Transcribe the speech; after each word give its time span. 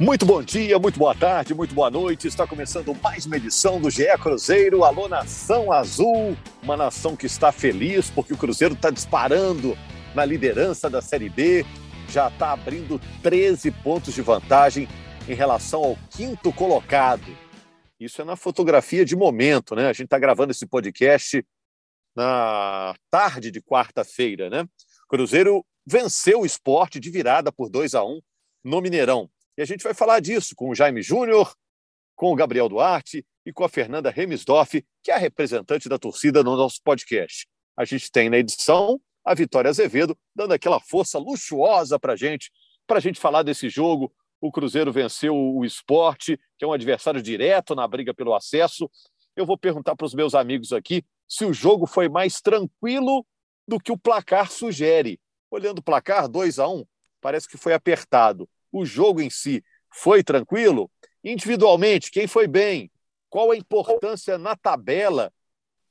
Muito 0.00 0.24
bom 0.24 0.42
dia, 0.42 0.78
muito 0.78 0.98
boa 0.98 1.14
tarde, 1.14 1.52
muito 1.52 1.74
boa 1.74 1.90
noite. 1.90 2.26
Está 2.26 2.46
começando 2.46 2.94
mais 3.02 3.26
uma 3.26 3.36
edição 3.36 3.78
do 3.78 3.90
GE 3.90 4.06
Cruzeiro. 4.18 4.82
Alô, 4.82 5.06
Nação 5.06 5.70
Azul, 5.70 6.34
uma 6.62 6.74
nação 6.74 7.14
que 7.14 7.26
está 7.26 7.52
feliz 7.52 8.08
porque 8.08 8.32
o 8.32 8.36
Cruzeiro 8.36 8.72
está 8.72 8.88
disparando 8.88 9.76
na 10.14 10.24
liderança 10.24 10.88
da 10.88 11.02
Série 11.02 11.28
B. 11.28 11.66
Já 12.08 12.28
está 12.28 12.52
abrindo 12.52 12.98
13 13.22 13.70
pontos 13.70 14.14
de 14.14 14.22
vantagem 14.22 14.88
em 15.28 15.34
relação 15.34 15.84
ao 15.84 15.98
quinto 16.08 16.50
colocado. 16.50 17.36
Isso 18.00 18.22
é 18.22 18.24
na 18.24 18.36
fotografia 18.36 19.04
de 19.04 19.14
momento, 19.14 19.74
né? 19.74 19.86
A 19.86 19.92
gente 19.92 20.06
está 20.06 20.18
gravando 20.18 20.50
esse 20.50 20.66
podcast 20.66 21.44
na 22.16 22.94
tarde 23.10 23.50
de 23.50 23.60
quarta-feira, 23.60 24.48
né? 24.48 24.64
Cruzeiro 25.06 25.62
venceu 25.86 26.40
o 26.40 26.46
esporte 26.46 26.98
de 26.98 27.10
virada 27.10 27.52
por 27.52 27.68
2 27.68 27.94
a 27.94 28.02
1 28.02 28.18
no 28.64 28.80
Mineirão. 28.80 29.28
E 29.60 29.62
a 29.62 29.66
gente 29.66 29.84
vai 29.84 29.92
falar 29.92 30.20
disso 30.20 30.54
com 30.56 30.70
o 30.70 30.74
Jaime 30.74 31.02
Júnior, 31.02 31.54
com 32.16 32.32
o 32.32 32.34
Gabriel 32.34 32.66
Duarte 32.66 33.22
e 33.44 33.52
com 33.52 33.62
a 33.62 33.68
Fernanda 33.68 34.08
Remisdorf, 34.10 34.82
que 35.02 35.10
é 35.10 35.14
a 35.14 35.18
representante 35.18 35.86
da 35.86 35.98
torcida 35.98 36.42
no 36.42 36.56
nosso 36.56 36.80
podcast. 36.82 37.46
A 37.76 37.84
gente 37.84 38.10
tem 38.10 38.30
na 38.30 38.38
edição 38.38 38.98
a 39.22 39.34
Vitória 39.34 39.68
Azevedo, 39.68 40.16
dando 40.34 40.54
aquela 40.54 40.80
força 40.80 41.18
luxuosa 41.18 42.00
para 42.00 42.14
a 42.14 42.16
gente, 42.16 42.50
para 42.86 42.96
a 42.96 43.00
gente 43.00 43.20
falar 43.20 43.42
desse 43.42 43.68
jogo. 43.68 44.10
O 44.40 44.50
Cruzeiro 44.50 44.90
venceu 44.90 45.36
o 45.36 45.62
esporte, 45.62 46.40
que 46.58 46.64
é 46.64 46.66
um 46.66 46.72
adversário 46.72 47.20
direto 47.20 47.74
na 47.74 47.86
briga 47.86 48.14
pelo 48.14 48.32
acesso. 48.32 48.90
Eu 49.36 49.44
vou 49.44 49.58
perguntar 49.58 49.94
para 49.94 50.06
os 50.06 50.14
meus 50.14 50.34
amigos 50.34 50.72
aqui 50.72 51.04
se 51.28 51.44
o 51.44 51.52
jogo 51.52 51.84
foi 51.84 52.08
mais 52.08 52.40
tranquilo 52.40 53.26
do 53.68 53.78
que 53.78 53.92
o 53.92 53.98
placar 53.98 54.50
sugere. 54.50 55.20
Olhando 55.50 55.80
o 55.80 55.84
placar, 55.84 56.30
2 56.30 56.58
a 56.58 56.66
1 56.66 56.78
um, 56.78 56.86
parece 57.20 57.46
que 57.46 57.58
foi 57.58 57.74
apertado 57.74 58.48
o 58.72 58.84
jogo 58.84 59.20
em 59.20 59.30
si 59.30 59.64
foi 59.92 60.22
tranquilo? 60.22 60.90
Individualmente, 61.22 62.10
quem 62.10 62.26
foi 62.26 62.46
bem? 62.46 62.90
Qual 63.28 63.50
a 63.50 63.56
importância 63.56 64.38
na 64.38 64.56
tabela 64.56 65.32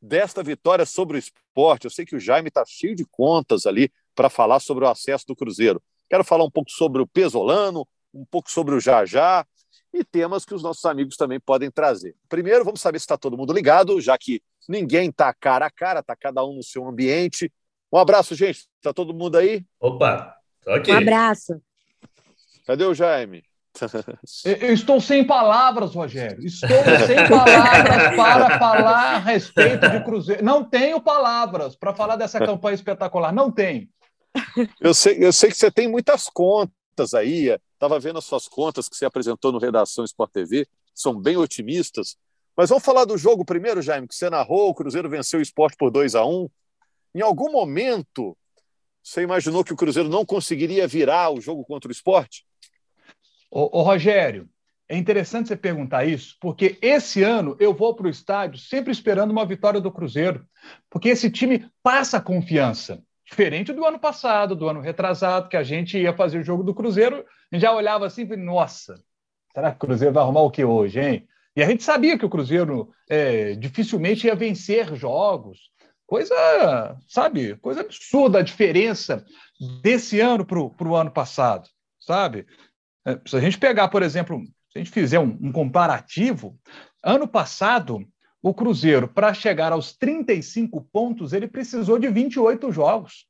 desta 0.01 0.41
vitória 0.43 0.85
sobre 0.85 1.17
o 1.17 1.19
esporte? 1.19 1.85
Eu 1.85 1.91
sei 1.91 2.05
que 2.05 2.15
o 2.15 2.19
Jaime 2.19 2.49
está 2.49 2.63
cheio 2.65 2.95
de 2.95 3.05
contas 3.05 3.65
ali 3.65 3.91
para 4.15 4.29
falar 4.29 4.59
sobre 4.59 4.85
o 4.85 4.87
acesso 4.87 5.25
do 5.27 5.35
Cruzeiro. 5.35 5.81
Quero 6.09 6.23
falar 6.23 6.43
um 6.43 6.51
pouco 6.51 6.71
sobre 6.71 7.01
o 7.01 7.07
Pesolano, 7.07 7.87
um 8.13 8.25
pouco 8.25 8.49
sobre 8.51 8.75
o 8.75 8.79
Jajá 8.79 9.45
e 9.93 10.03
temas 10.03 10.45
que 10.45 10.53
os 10.53 10.63
nossos 10.63 10.83
amigos 10.85 11.15
também 11.15 11.39
podem 11.39 11.69
trazer. 11.69 12.15
Primeiro, 12.27 12.65
vamos 12.65 12.81
saber 12.81 12.99
se 12.99 13.03
está 13.03 13.17
todo 13.17 13.37
mundo 13.37 13.53
ligado, 13.53 13.99
já 14.01 14.17
que 14.17 14.41
ninguém 14.67 15.09
está 15.09 15.33
cara 15.33 15.65
a 15.65 15.71
cara, 15.71 15.99
está 15.99 16.15
cada 16.15 16.43
um 16.43 16.55
no 16.55 16.63
seu 16.63 16.87
ambiente. 16.87 17.51
Um 17.91 17.97
abraço, 17.97 18.35
gente. 18.35 18.67
Está 18.77 18.93
todo 18.93 19.13
mundo 19.13 19.37
aí? 19.37 19.65
Opa, 19.79 20.35
tô 20.61 20.71
aqui. 20.71 20.91
Um 20.91 20.97
abraço. 20.97 21.61
Cadê 22.69 22.85
o 22.85 22.93
Jaime? 22.93 23.43
Eu 24.45 24.71
estou 24.71 25.01
sem 25.01 25.25
palavras, 25.25 25.95
Rogério. 25.95 26.45
Estou 26.45 26.69
sem 27.07 27.27
palavras 27.27 28.15
para 28.15 28.59
falar 28.59 29.15
a 29.15 29.17
respeito 29.17 29.89
de 29.89 30.03
Cruzeiro. 30.03 30.45
Não 30.45 30.63
tenho 30.63 31.01
palavras 31.01 31.75
para 31.75 31.95
falar 31.95 32.15
dessa 32.15 32.37
campanha 32.37 32.75
espetacular. 32.75 33.33
Não 33.33 33.51
tenho. 33.51 33.89
Eu 34.79 34.93
sei, 34.93 35.17
eu 35.19 35.33
sei 35.33 35.49
que 35.49 35.57
você 35.57 35.71
tem 35.71 35.87
muitas 35.87 36.29
contas 36.29 37.15
aí. 37.15 37.57
Estava 37.73 37.99
vendo 37.99 38.19
as 38.19 38.25
suas 38.25 38.47
contas 38.47 38.87
que 38.87 38.95
você 38.95 39.05
apresentou 39.05 39.51
no 39.51 39.57
Redação 39.57 40.05
Sport 40.05 40.31
TV. 40.31 40.67
São 40.93 41.19
bem 41.19 41.37
otimistas. 41.37 42.17
Mas 42.55 42.69
vamos 42.69 42.85
falar 42.85 43.05
do 43.05 43.17
jogo 43.17 43.43
primeiro, 43.43 43.81
Jaime, 43.81 44.07
que 44.07 44.13
você 44.13 44.29
narrou. 44.29 44.69
O 44.69 44.75
Cruzeiro 44.75 45.09
venceu 45.09 45.39
o 45.39 45.41
esporte 45.41 45.75
por 45.75 45.89
2 45.89 46.13
a 46.13 46.23
1 46.23 46.47
Em 47.15 47.21
algum 47.21 47.51
momento, 47.51 48.37
você 49.01 49.23
imaginou 49.23 49.63
que 49.63 49.73
o 49.73 49.75
Cruzeiro 49.75 50.07
não 50.07 50.23
conseguiria 50.23 50.87
virar 50.87 51.31
o 51.31 51.41
jogo 51.41 51.65
contra 51.65 51.89
o 51.89 51.91
esporte? 51.91 52.47
Ô, 53.51 53.79
ô, 53.79 53.81
Rogério, 53.81 54.47
é 54.87 54.97
interessante 54.97 55.47
você 55.47 55.55
perguntar 55.55 56.05
isso, 56.05 56.35
porque 56.39 56.77
esse 56.81 57.23
ano 57.23 57.55
eu 57.59 57.73
vou 57.73 57.95
para 57.95 58.07
o 58.07 58.09
estádio 58.09 58.59
sempre 58.59 58.91
esperando 58.91 59.31
uma 59.31 59.45
vitória 59.45 59.79
do 59.79 59.91
Cruzeiro, 59.91 60.45
porque 60.89 61.09
esse 61.09 61.29
time 61.29 61.69
passa 61.83 62.19
confiança. 62.19 63.01
Diferente 63.25 63.71
do 63.71 63.85
ano 63.85 63.99
passado, 63.99 64.55
do 64.55 64.67
ano 64.67 64.81
retrasado, 64.81 65.49
que 65.49 65.57
a 65.57 65.63
gente 65.63 65.97
ia 65.99 66.11
fazer 66.13 66.39
o 66.39 66.43
jogo 66.43 66.63
do 66.63 66.73
Cruzeiro, 66.73 67.23
e 67.51 67.59
já 67.59 67.71
olhava 67.71 68.07
assim 68.07 68.23
e 68.23 68.35
nossa, 68.35 68.95
será 69.53 69.69
que 69.69 69.77
o 69.77 69.79
Cruzeiro 69.79 70.13
vai 70.13 70.23
arrumar 70.23 70.41
o 70.41 70.51
que 70.51 70.63
hoje, 70.63 70.99
hein? 70.99 71.27
E 71.55 71.61
a 71.61 71.67
gente 71.67 71.83
sabia 71.83 72.17
que 72.17 72.25
o 72.25 72.29
Cruzeiro 72.29 72.89
é, 73.09 73.53
dificilmente 73.55 74.25
ia 74.25 74.35
vencer 74.35 74.95
jogos. 74.95 75.69
Coisa, 76.07 76.33
sabe, 77.07 77.55
coisa 77.57 77.81
absurda 77.81 78.39
a 78.39 78.43
diferença 78.43 79.23
desse 79.83 80.19
ano 80.19 80.43
para 80.45 80.57
o 80.59 80.95
ano 80.95 81.11
passado, 81.11 81.69
sabe? 81.99 82.47
É, 83.09 83.19
se 83.25 83.35
a 83.35 83.39
gente 83.39 83.57
pegar, 83.57 83.87
por 83.87 84.03
exemplo, 84.03 84.39
se 84.71 84.77
a 84.77 84.79
gente 84.79 84.91
fizer 84.91 85.19
um, 85.19 85.37
um 85.41 85.51
comparativo, 85.51 86.57
ano 87.03 87.27
passado, 87.27 88.05
o 88.41 88.53
Cruzeiro, 88.53 89.07
para 89.07 89.33
chegar 89.33 89.71
aos 89.71 89.93
35 89.97 90.81
pontos, 90.91 91.33
ele 91.33 91.47
precisou 91.47 91.97
de 91.97 92.07
28 92.07 92.71
jogos. 92.71 93.25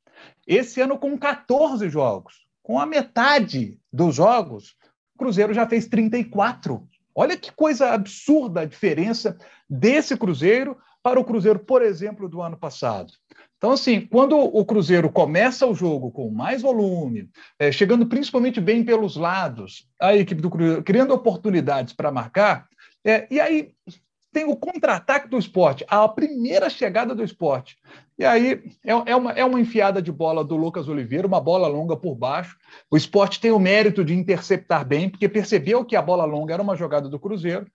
Esse 0.46 0.80
ano, 0.82 0.98
com 0.98 1.18
14 1.18 1.88
jogos, 1.88 2.46
com 2.62 2.78
a 2.78 2.84
metade 2.84 3.78
dos 3.90 4.16
jogos, 4.16 4.76
o 5.14 5.18
Cruzeiro 5.18 5.54
já 5.54 5.66
fez 5.66 5.88
34. 5.88 6.86
Olha 7.14 7.36
que 7.36 7.50
coisa 7.52 7.90
absurda 7.90 8.60
a 8.60 8.66
diferença 8.66 9.36
desse 9.68 10.16
Cruzeiro 10.16 10.76
para 11.02 11.18
o 11.18 11.24
Cruzeiro, 11.24 11.58
por 11.58 11.80
exemplo, 11.80 12.28
do 12.28 12.42
ano 12.42 12.56
passado. 12.56 13.12
Então, 13.60 13.72
assim, 13.72 14.00
quando 14.00 14.38
o 14.38 14.64
Cruzeiro 14.64 15.10
começa 15.10 15.66
o 15.66 15.74
jogo 15.74 16.10
com 16.10 16.30
mais 16.30 16.62
volume, 16.62 17.28
é, 17.58 17.70
chegando 17.70 18.06
principalmente 18.06 18.58
bem 18.58 18.82
pelos 18.82 19.16
lados, 19.16 19.86
a 20.00 20.16
equipe 20.16 20.40
do 20.40 20.48
Cruzeiro 20.48 20.82
criando 20.82 21.12
oportunidades 21.12 21.92
para 21.92 22.10
marcar, 22.10 22.66
é, 23.04 23.26
e 23.30 23.38
aí 23.38 23.70
tem 24.32 24.46
o 24.46 24.56
contra-ataque 24.56 25.28
do 25.28 25.36
esporte, 25.36 25.84
a 25.88 26.08
primeira 26.08 26.70
chegada 26.70 27.14
do 27.14 27.22
esporte. 27.22 27.76
E 28.18 28.24
aí 28.24 28.62
é, 28.82 28.92
é, 28.92 29.14
uma, 29.14 29.32
é 29.32 29.44
uma 29.44 29.60
enfiada 29.60 30.00
de 30.00 30.10
bola 30.10 30.42
do 30.42 30.56
Lucas 30.56 30.88
Oliveira, 30.88 31.26
uma 31.26 31.40
bola 31.40 31.68
longa 31.68 31.94
por 31.94 32.14
baixo. 32.14 32.56
O 32.90 32.96
esporte 32.96 33.40
tem 33.40 33.50
o 33.50 33.58
mérito 33.58 34.02
de 34.02 34.14
interceptar 34.14 34.86
bem, 34.86 35.10
porque 35.10 35.28
percebeu 35.28 35.84
que 35.84 35.96
a 35.96 36.02
bola 36.02 36.24
longa 36.24 36.54
era 36.54 36.62
uma 36.62 36.76
jogada 36.76 37.10
do 37.10 37.20
Cruzeiro 37.20 37.66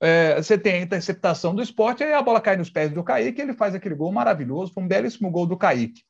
é, 0.00 0.36
você 0.36 0.58
tem 0.58 0.74
a 0.74 0.82
interceptação 0.82 1.54
do 1.54 1.62
esporte, 1.62 2.04
aí 2.04 2.12
a 2.12 2.22
bola 2.22 2.40
cai 2.40 2.56
nos 2.56 2.70
pés 2.70 2.92
do 2.92 3.02
Kaique, 3.02 3.40
ele 3.40 3.54
faz 3.54 3.74
aquele 3.74 3.94
gol 3.94 4.12
maravilhoso, 4.12 4.72
foi 4.72 4.82
um 4.82 4.88
belíssimo 4.88 5.30
gol 5.30 5.46
do 5.46 5.56
Kaique. 5.56 6.02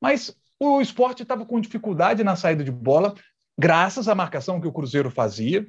Mas 0.00 0.36
o 0.60 0.80
esporte 0.80 1.22
estava 1.22 1.44
com 1.44 1.60
dificuldade 1.60 2.22
na 2.22 2.36
saída 2.36 2.62
de 2.62 2.70
bola, 2.70 3.14
graças 3.58 4.08
à 4.08 4.14
marcação 4.14 4.60
que 4.60 4.68
o 4.68 4.72
Cruzeiro 4.72 5.10
fazia. 5.10 5.66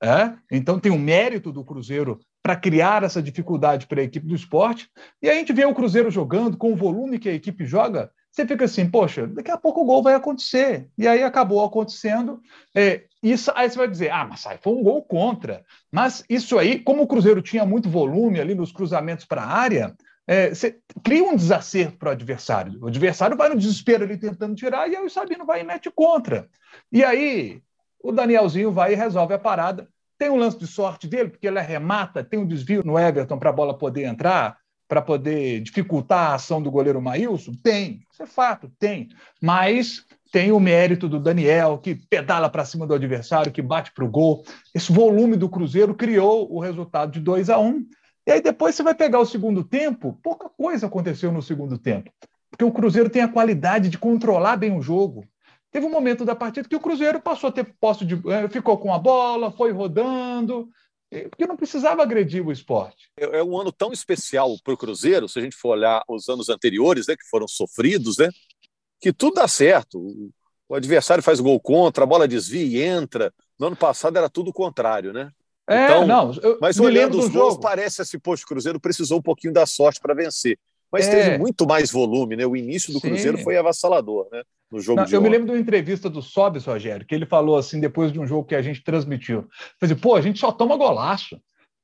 É? 0.00 0.32
Então 0.52 0.78
tem 0.78 0.92
o 0.92 0.98
mérito 0.98 1.50
do 1.50 1.64
Cruzeiro 1.64 2.20
para 2.40 2.54
criar 2.54 3.02
essa 3.02 3.20
dificuldade 3.20 3.88
para 3.88 4.00
a 4.00 4.04
equipe 4.04 4.26
do 4.26 4.34
esporte. 4.34 4.88
E 5.20 5.28
a 5.28 5.34
gente 5.34 5.52
vê 5.52 5.64
o 5.64 5.74
Cruzeiro 5.74 6.08
jogando 6.08 6.56
com 6.56 6.72
o 6.72 6.76
volume 6.76 7.18
que 7.18 7.28
a 7.28 7.34
equipe 7.34 7.66
joga, 7.66 8.08
você 8.30 8.46
fica 8.46 8.64
assim, 8.64 8.88
poxa, 8.88 9.26
daqui 9.26 9.50
a 9.50 9.56
pouco 9.56 9.80
o 9.80 9.84
gol 9.84 10.02
vai 10.02 10.14
acontecer. 10.14 10.88
E 10.96 11.08
aí 11.08 11.22
acabou 11.22 11.64
acontecendo. 11.64 12.40
É, 12.74 13.04
isso, 13.22 13.50
aí 13.54 13.68
você 13.68 13.76
vai 13.76 13.88
dizer, 13.88 14.10
ah, 14.10 14.24
mas 14.24 14.46
aí 14.46 14.58
foi 14.62 14.74
um 14.74 14.82
gol 14.82 15.02
contra. 15.02 15.64
Mas 15.90 16.24
isso 16.28 16.58
aí, 16.58 16.78
como 16.78 17.02
o 17.02 17.06
Cruzeiro 17.06 17.42
tinha 17.42 17.64
muito 17.64 17.90
volume 17.90 18.40
ali 18.40 18.54
nos 18.54 18.70
cruzamentos 18.70 19.24
para 19.24 19.42
a 19.42 19.46
área, 19.46 19.96
é, 20.26 20.50
você 20.50 20.78
cria 21.02 21.24
um 21.24 21.34
desacerto 21.34 21.96
para 21.96 22.10
o 22.10 22.12
adversário. 22.12 22.78
O 22.82 22.86
adversário 22.86 23.36
vai 23.36 23.48
no 23.48 23.56
desespero 23.56 24.04
ali 24.04 24.16
tentando 24.16 24.54
tirar, 24.54 24.88
e 24.88 24.94
aí 24.94 25.04
o 25.04 25.10
Sabino 25.10 25.46
vai 25.46 25.62
e 25.62 25.64
mete 25.64 25.90
contra. 25.90 26.48
E 26.92 27.02
aí 27.02 27.62
o 28.00 28.12
Danielzinho 28.12 28.70
vai 28.70 28.92
e 28.92 28.96
resolve 28.96 29.34
a 29.34 29.38
parada. 29.38 29.88
Tem 30.18 30.28
um 30.28 30.36
lance 30.36 30.58
de 30.58 30.66
sorte 30.66 31.08
dele, 31.08 31.30
porque 31.30 31.46
ele 31.46 31.58
arremata, 31.58 32.22
tem 32.22 32.38
um 32.38 32.46
desvio 32.46 32.82
no 32.84 32.98
Everton 32.98 33.38
para 33.38 33.50
a 33.50 33.52
bola 33.52 33.76
poder 33.76 34.04
entrar 34.04 34.57
para 34.88 35.02
poder 35.02 35.60
dificultar 35.60 36.30
a 36.30 36.34
ação 36.34 36.62
do 36.62 36.70
goleiro 36.70 37.00
Maílson? 37.00 37.52
Tem, 37.62 38.00
isso 38.10 38.22
é 38.22 38.26
fato, 38.26 38.70
tem. 38.78 39.10
Mas 39.40 40.04
tem 40.32 40.50
o 40.50 40.58
mérito 40.58 41.08
do 41.08 41.20
Daniel, 41.20 41.78
que 41.78 41.94
pedala 41.94 42.50
para 42.50 42.64
cima 42.64 42.86
do 42.86 42.94
adversário, 42.94 43.52
que 43.52 43.62
bate 43.62 43.92
para 43.92 44.04
o 44.04 44.10
gol. 44.10 44.42
Esse 44.74 44.92
volume 44.92 45.36
do 45.36 45.48
Cruzeiro 45.48 45.94
criou 45.94 46.52
o 46.52 46.60
resultado 46.60 47.12
de 47.12 47.20
2 47.20 47.50
a 47.50 47.58
1 47.58 47.66
um. 47.66 47.86
E 48.26 48.32
aí 48.32 48.40
depois 48.42 48.74
você 48.74 48.82
vai 48.82 48.94
pegar 48.94 49.20
o 49.20 49.26
segundo 49.26 49.64
tempo, 49.64 50.18
pouca 50.22 50.48
coisa 50.48 50.86
aconteceu 50.86 51.32
no 51.32 51.40
segundo 51.40 51.78
tempo. 51.78 52.10
Porque 52.50 52.64
o 52.64 52.72
Cruzeiro 52.72 53.08
tem 53.08 53.22
a 53.22 53.28
qualidade 53.28 53.88
de 53.88 53.98
controlar 53.98 54.56
bem 54.56 54.76
o 54.76 54.82
jogo. 54.82 55.24
Teve 55.70 55.86
um 55.86 55.90
momento 55.90 56.24
da 56.24 56.34
partida 56.34 56.68
que 56.68 56.76
o 56.76 56.80
Cruzeiro 56.80 57.20
passou 57.20 57.48
a 57.48 57.52
ter 57.52 57.64
posse 57.80 58.04
de. 58.04 58.14
Eh, 58.14 58.48
ficou 58.48 58.78
com 58.78 58.92
a 58.92 58.98
bola, 58.98 59.50
foi 59.50 59.70
rodando, 59.70 60.68
porque 61.30 61.46
não 61.46 61.56
precisava 61.56 62.02
agredir 62.02 62.46
o 62.46 62.52
esporte. 62.52 63.10
É, 63.16 63.38
é 63.38 63.44
um 63.44 63.58
ano 63.58 63.72
tão 63.72 63.92
especial 63.92 64.56
para 64.62 64.74
o 64.74 64.76
Cruzeiro, 64.76 65.28
se 65.28 65.38
a 65.38 65.42
gente 65.42 65.56
for 65.56 65.70
olhar 65.70 66.02
os 66.08 66.28
anos 66.28 66.48
anteriores, 66.48 67.06
né, 67.06 67.16
que 67.16 67.28
foram 67.28 67.48
sofridos, 67.48 68.18
né, 68.18 68.28
que 69.00 69.12
tudo 69.12 69.34
dá 69.34 69.48
certo. 69.48 70.30
O 70.68 70.74
adversário 70.74 71.22
faz 71.22 71.40
gol 71.40 71.58
contra, 71.58 72.04
a 72.04 72.06
bola 72.06 72.28
desvia 72.28 72.62
e 72.62 72.82
entra. 72.82 73.32
No 73.58 73.68
ano 73.68 73.76
passado 73.76 74.16
era 74.18 74.28
tudo 74.28 74.48
o 74.50 74.52
contrário, 74.52 75.12
né? 75.12 75.30
É, 75.66 75.84
então, 75.84 76.06
não, 76.06 76.32
mas 76.60 76.80
olhando 76.80 77.18
os 77.18 77.28
gols, 77.28 77.54
jogo. 77.54 77.60
parece 77.60 78.00
assim, 78.00 78.18
poxa, 78.18 78.44
o 78.44 78.48
Cruzeiro 78.48 78.80
precisou 78.80 79.18
um 79.18 79.22
pouquinho 79.22 79.52
da 79.52 79.66
sorte 79.66 80.00
para 80.00 80.14
vencer. 80.14 80.58
Mas 80.90 81.06
é. 81.06 81.10
teve 81.10 81.38
muito 81.38 81.66
mais 81.66 81.90
volume, 81.90 82.36
né? 82.36 82.46
O 82.46 82.56
início 82.56 82.92
do 82.92 83.00
Sim. 83.00 83.08
Cruzeiro 83.08 83.38
foi 83.38 83.56
avassalador, 83.56 84.28
né? 84.32 84.42
No 84.70 84.80
jogo 84.80 85.00
Não, 85.00 85.06
de 85.06 85.14
Eu 85.14 85.20
ontem. 85.20 85.30
me 85.30 85.36
lembro 85.36 85.46
de 85.46 85.52
uma 85.52 85.60
entrevista 85.60 86.10
do 86.10 86.20
Sobis, 86.20 86.64
Rogério, 86.64 87.06
que 87.06 87.14
ele 87.14 87.26
falou 87.26 87.56
assim, 87.56 87.80
depois 87.80 88.12
de 88.12 88.20
um 88.20 88.26
jogo 88.26 88.46
que 88.46 88.54
a 88.54 88.62
gente 88.62 88.82
transmitiu. 88.82 89.46
Falei, 89.80 89.94
assim, 89.94 90.00
pô, 90.00 90.14
a 90.14 90.20
gente 90.20 90.38
só 90.38 90.52
toma 90.52 90.76
golaço. 90.76 91.40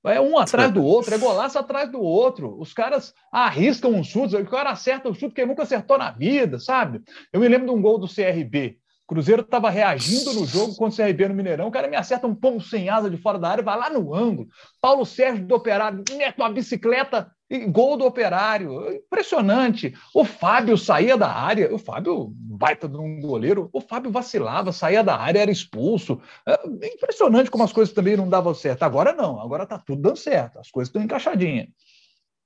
É 0.07 0.21
um 0.21 0.39
atrás 0.39 0.71
do 0.71 0.85
outro, 0.85 1.15
é 1.15 1.19
golaço 1.19 1.59
atrás 1.59 1.91
do 1.91 1.99
outro. 1.99 2.61
Os 2.61 2.75
caras 2.75 3.15
arriscam 3.33 3.91
um 3.91 4.05
chute, 4.05 4.37
o 4.37 4.45
cara 4.45 4.71
acerta 4.71 5.09
o 5.09 5.15
chute 5.15 5.35
que 5.35 5.41
ele 5.41 5.49
nunca 5.49 5.63
acertou 5.63 5.97
na 5.97 6.11
vida, 6.11 6.59
sabe? 6.59 7.01
Eu 7.33 7.41
me 7.41 7.49
lembro 7.49 7.67
de 7.69 7.73
um 7.73 7.81
gol 7.81 7.99
do 7.99 8.07
CRB. 8.07 8.77
O 9.05 9.15
Cruzeiro 9.15 9.41
estava 9.41 9.71
reagindo 9.71 10.35
no 10.35 10.47
jogo 10.47 10.75
contra 10.77 11.03
o 11.03 11.07
CRB 11.07 11.29
no 11.29 11.35
Mineirão. 11.35 11.69
O 11.69 11.71
cara 11.71 11.89
me 11.89 11.97
acerta 11.97 12.27
um 12.27 12.35
pombo 12.35 12.61
sem 12.61 12.91
asa 12.91 13.09
de 13.09 13.17
fora 13.17 13.39
da 13.39 13.51
área, 13.51 13.65
vai 13.65 13.79
lá 13.79 13.89
no 13.89 14.15
ângulo. 14.15 14.49
Paulo 14.81 15.07
Sérgio 15.07 15.47
do 15.47 15.55
Operário 15.55 16.03
mete 16.11 16.37
uma 16.37 16.51
bicicleta 16.51 17.31
e 17.49 17.67
gol 17.67 17.97
do 17.97 18.05
Operário. 18.05 18.93
Impressionante. 18.93 19.95
O 20.15 20.25
Fábio 20.25 20.77
saía 20.77 21.17
da 21.17 21.31
área. 21.31 21.73
O 21.75 21.79
Fábio, 21.79 22.33
baita 22.35 22.89
de 22.89 22.97
um 22.97 23.21
goleiro. 23.21 23.69
O 23.73 23.81
Fábio 23.81 24.11
vacilava, 24.11 24.73
saía 24.73 25.03
da 25.03 25.17
área, 25.17 25.41
era 25.41 25.51
expulso. 25.51 26.21
É 26.47 26.95
impressionante 26.95 27.51
como 27.51 27.65
as 27.65 27.73
coisas 27.73 27.95
também 27.95 28.17
não 28.17 28.29
davam 28.29 28.55
certo. 28.55 28.83
Agora 28.83 29.13
não. 29.13 29.41
Agora 29.41 29.65
está 29.65 29.79
tudo 29.79 30.03
dando 30.03 30.17
certo. 30.17 30.59
As 30.59 30.71
coisas 30.71 30.89
estão 30.89 31.03
encaixadinhas. 31.03 31.69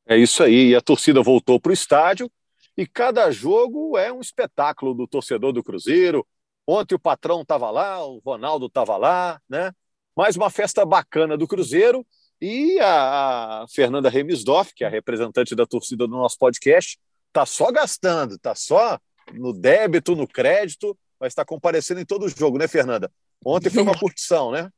É 0.06 0.16
isso 0.16 0.42
aí. 0.42 0.70
E 0.70 0.76
a 0.76 0.80
torcida 0.80 1.22
voltou 1.22 1.60
para 1.60 1.70
o 1.70 1.74
estádio. 1.74 2.30
E 2.76 2.86
cada 2.86 3.30
jogo 3.30 3.98
é 3.98 4.12
um 4.12 4.20
espetáculo 4.20 4.94
do 4.94 5.06
torcedor 5.06 5.52
do 5.52 5.64
Cruzeiro 5.64 6.26
Ontem 6.70 6.94
o 6.94 6.98
patrão 6.98 7.40
estava 7.40 7.70
lá, 7.70 8.04
o 8.04 8.18
Ronaldo 8.18 8.66
estava 8.66 8.98
lá, 8.98 9.40
né? 9.48 9.72
Mais 10.14 10.36
uma 10.36 10.50
festa 10.50 10.84
bacana 10.84 11.34
do 11.34 11.48
Cruzeiro. 11.48 12.06
E 12.40 12.78
a, 12.80 13.62
a 13.62 13.66
Fernanda 13.68 14.08
Remisdorf, 14.08 14.72
que 14.74 14.84
é 14.84 14.86
a 14.86 14.90
representante 14.90 15.54
da 15.54 15.66
torcida 15.66 16.06
do 16.06 16.16
nosso 16.16 16.38
podcast, 16.38 16.98
está 17.28 17.44
só 17.44 17.70
gastando, 17.72 18.36
está 18.36 18.54
só 18.54 18.98
no 19.32 19.52
débito, 19.52 20.14
no 20.14 20.26
crédito, 20.26 20.96
mas 21.20 21.32
está 21.32 21.44
comparecendo 21.44 22.00
em 22.00 22.06
todo 22.06 22.26
o 22.26 22.28
jogo, 22.28 22.58
né, 22.58 22.68
Fernanda? 22.68 23.10
Ontem 23.44 23.70
foi 23.70 23.82
uma 23.82 23.98
curtição, 23.98 24.50
né? 24.50 24.70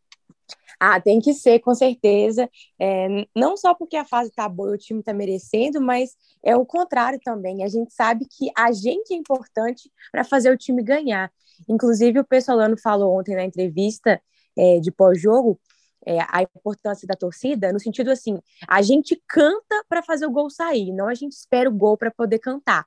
Ah, 0.78 0.98
tem 0.98 1.20
que 1.20 1.34
ser, 1.34 1.60
com 1.60 1.74
certeza. 1.74 2.48
É, 2.78 3.26
não 3.36 3.54
só 3.56 3.74
porque 3.74 3.96
a 3.96 4.04
fase 4.04 4.30
está 4.30 4.48
boa 4.48 4.70
e 4.70 4.74
o 4.74 4.78
time 4.78 5.00
está 5.00 5.12
merecendo, 5.12 5.80
mas 5.80 6.16
é 6.42 6.56
o 6.56 6.64
contrário 6.64 7.20
também. 7.22 7.62
A 7.62 7.68
gente 7.68 7.92
sabe 7.92 8.24
que 8.24 8.50
a 8.56 8.72
gente 8.72 9.12
é 9.12 9.16
importante 9.16 9.90
para 10.10 10.24
fazer 10.24 10.50
o 10.50 10.56
time 10.56 10.82
ganhar. 10.82 11.30
Inclusive, 11.68 12.18
o 12.20 12.24
Pessolano 12.24 12.78
falou 12.78 13.18
ontem 13.18 13.36
na 13.36 13.44
entrevista 13.44 14.20
é, 14.56 14.80
de 14.80 14.90
pós-jogo 14.90 15.60
é, 16.06 16.18
a 16.28 16.42
importância 16.42 17.06
da 17.06 17.14
torcida, 17.14 17.72
no 17.72 17.80
sentido 17.80 18.10
assim, 18.10 18.38
a 18.66 18.82
gente 18.82 19.20
canta 19.28 19.84
para 19.88 20.02
fazer 20.02 20.26
o 20.26 20.30
gol 20.30 20.50
sair, 20.50 20.92
não 20.92 21.08
a 21.08 21.14
gente 21.14 21.32
espera 21.32 21.68
o 21.68 21.72
gol 21.72 21.96
para 21.96 22.10
poder 22.10 22.38
cantar. 22.38 22.86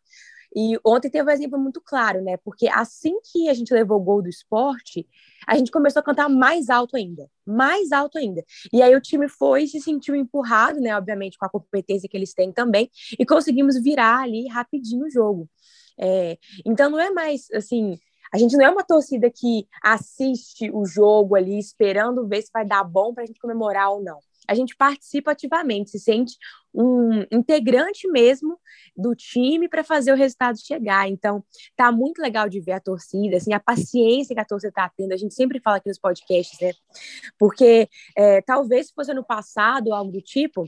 E 0.55 0.77
ontem 0.85 1.09
teve 1.09 1.27
um 1.27 1.33
exemplo 1.33 1.59
muito 1.59 1.81
claro, 1.81 2.21
né? 2.23 2.37
Porque 2.37 2.67
assim 2.67 3.19
que 3.31 3.49
a 3.49 3.53
gente 3.53 3.73
levou 3.73 3.97
o 3.97 4.03
gol 4.03 4.21
do 4.21 4.29
esporte, 4.29 5.07
a 5.47 5.57
gente 5.57 5.71
começou 5.71 5.99
a 5.99 6.03
cantar 6.03 6.29
mais 6.29 6.69
alto 6.69 6.95
ainda, 6.95 7.27
mais 7.45 7.91
alto 7.91 8.19
ainda. 8.19 8.43
E 8.71 8.81
aí 8.81 8.95
o 8.95 9.01
time 9.01 9.27
foi 9.27 9.65
se 9.65 9.81
sentiu 9.81 10.15
empurrado, 10.15 10.79
né? 10.79 10.95
Obviamente, 10.95 11.37
com 11.37 11.45
a 11.45 11.49
competência 11.49 12.07
que 12.07 12.15
eles 12.15 12.33
têm 12.33 12.51
também, 12.51 12.89
e 13.17 13.25
conseguimos 13.25 13.81
virar 13.81 14.21
ali 14.21 14.47
rapidinho 14.47 15.05
o 15.07 15.09
jogo. 15.09 15.49
É, 15.99 16.37
então 16.65 16.89
não 16.89 16.99
é 16.99 17.09
mais 17.11 17.47
assim 17.51 17.97
a 18.33 18.37
gente 18.37 18.57
não 18.57 18.65
é 18.65 18.69
uma 18.69 18.83
torcida 18.83 19.29
que 19.29 19.67
assiste 19.81 20.71
o 20.71 20.85
jogo 20.85 21.35
ali 21.35 21.59
esperando 21.59 22.27
ver 22.27 22.41
se 22.41 22.49
vai 22.51 22.65
dar 22.65 22.83
bom 22.83 23.13
para 23.13 23.23
a 23.23 23.25
gente 23.27 23.39
comemorar 23.39 23.91
ou 23.91 24.01
não. 24.01 24.17
A 24.47 24.55
gente 24.55 24.75
participa 24.75 25.31
ativamente, 25.31 25.91
se 25.91 25.99
sente 25.99 26.35
um 26.73 27.21
integrante 27.31 28.07
mesmo 28.09 28.59
do 28.97 29.15
time 29.15 29.69
para 29.69 29.83
fazer 29.83 30.11
o 30.11 30.15
resultado 30.15 30.57
chegar. 30.59 31.07
Então, 31.07 31.43
tá 31.75 31.91
muito 31.91 32.19
legal 32.19 32.49
de 32.49 32.59
ver 32.59 32.73
a 32.73 32.79
torcida, 32.79 33.37
assim, 33.37 33.53
a 33.53 33.59
paciência 33.59 34.33
que 34.33 34.41
a 34.41 34.45
torcida 34.45 34.69
está 34.69 34.91
tendo. 34.97 35.13
A 35.13 35.17
gente 35.17 35.33
sempre 35.35 35.59
fala 35.59 35.77
aqui 35.77 35.87
nos 35.87 35.99
podcasts, 35.99 36.59
né? 36.59 36.71
Porque 37.37 37.87
é, 38.17 38.41
talvez 38.41 38.87
se 38.87 38.93
fosse 38.93 39.13
no 39.13 39.23
passado 39.23 39.93
algo 39.93 40.11
do 40.11 40.21
tipo, 40.21 40.67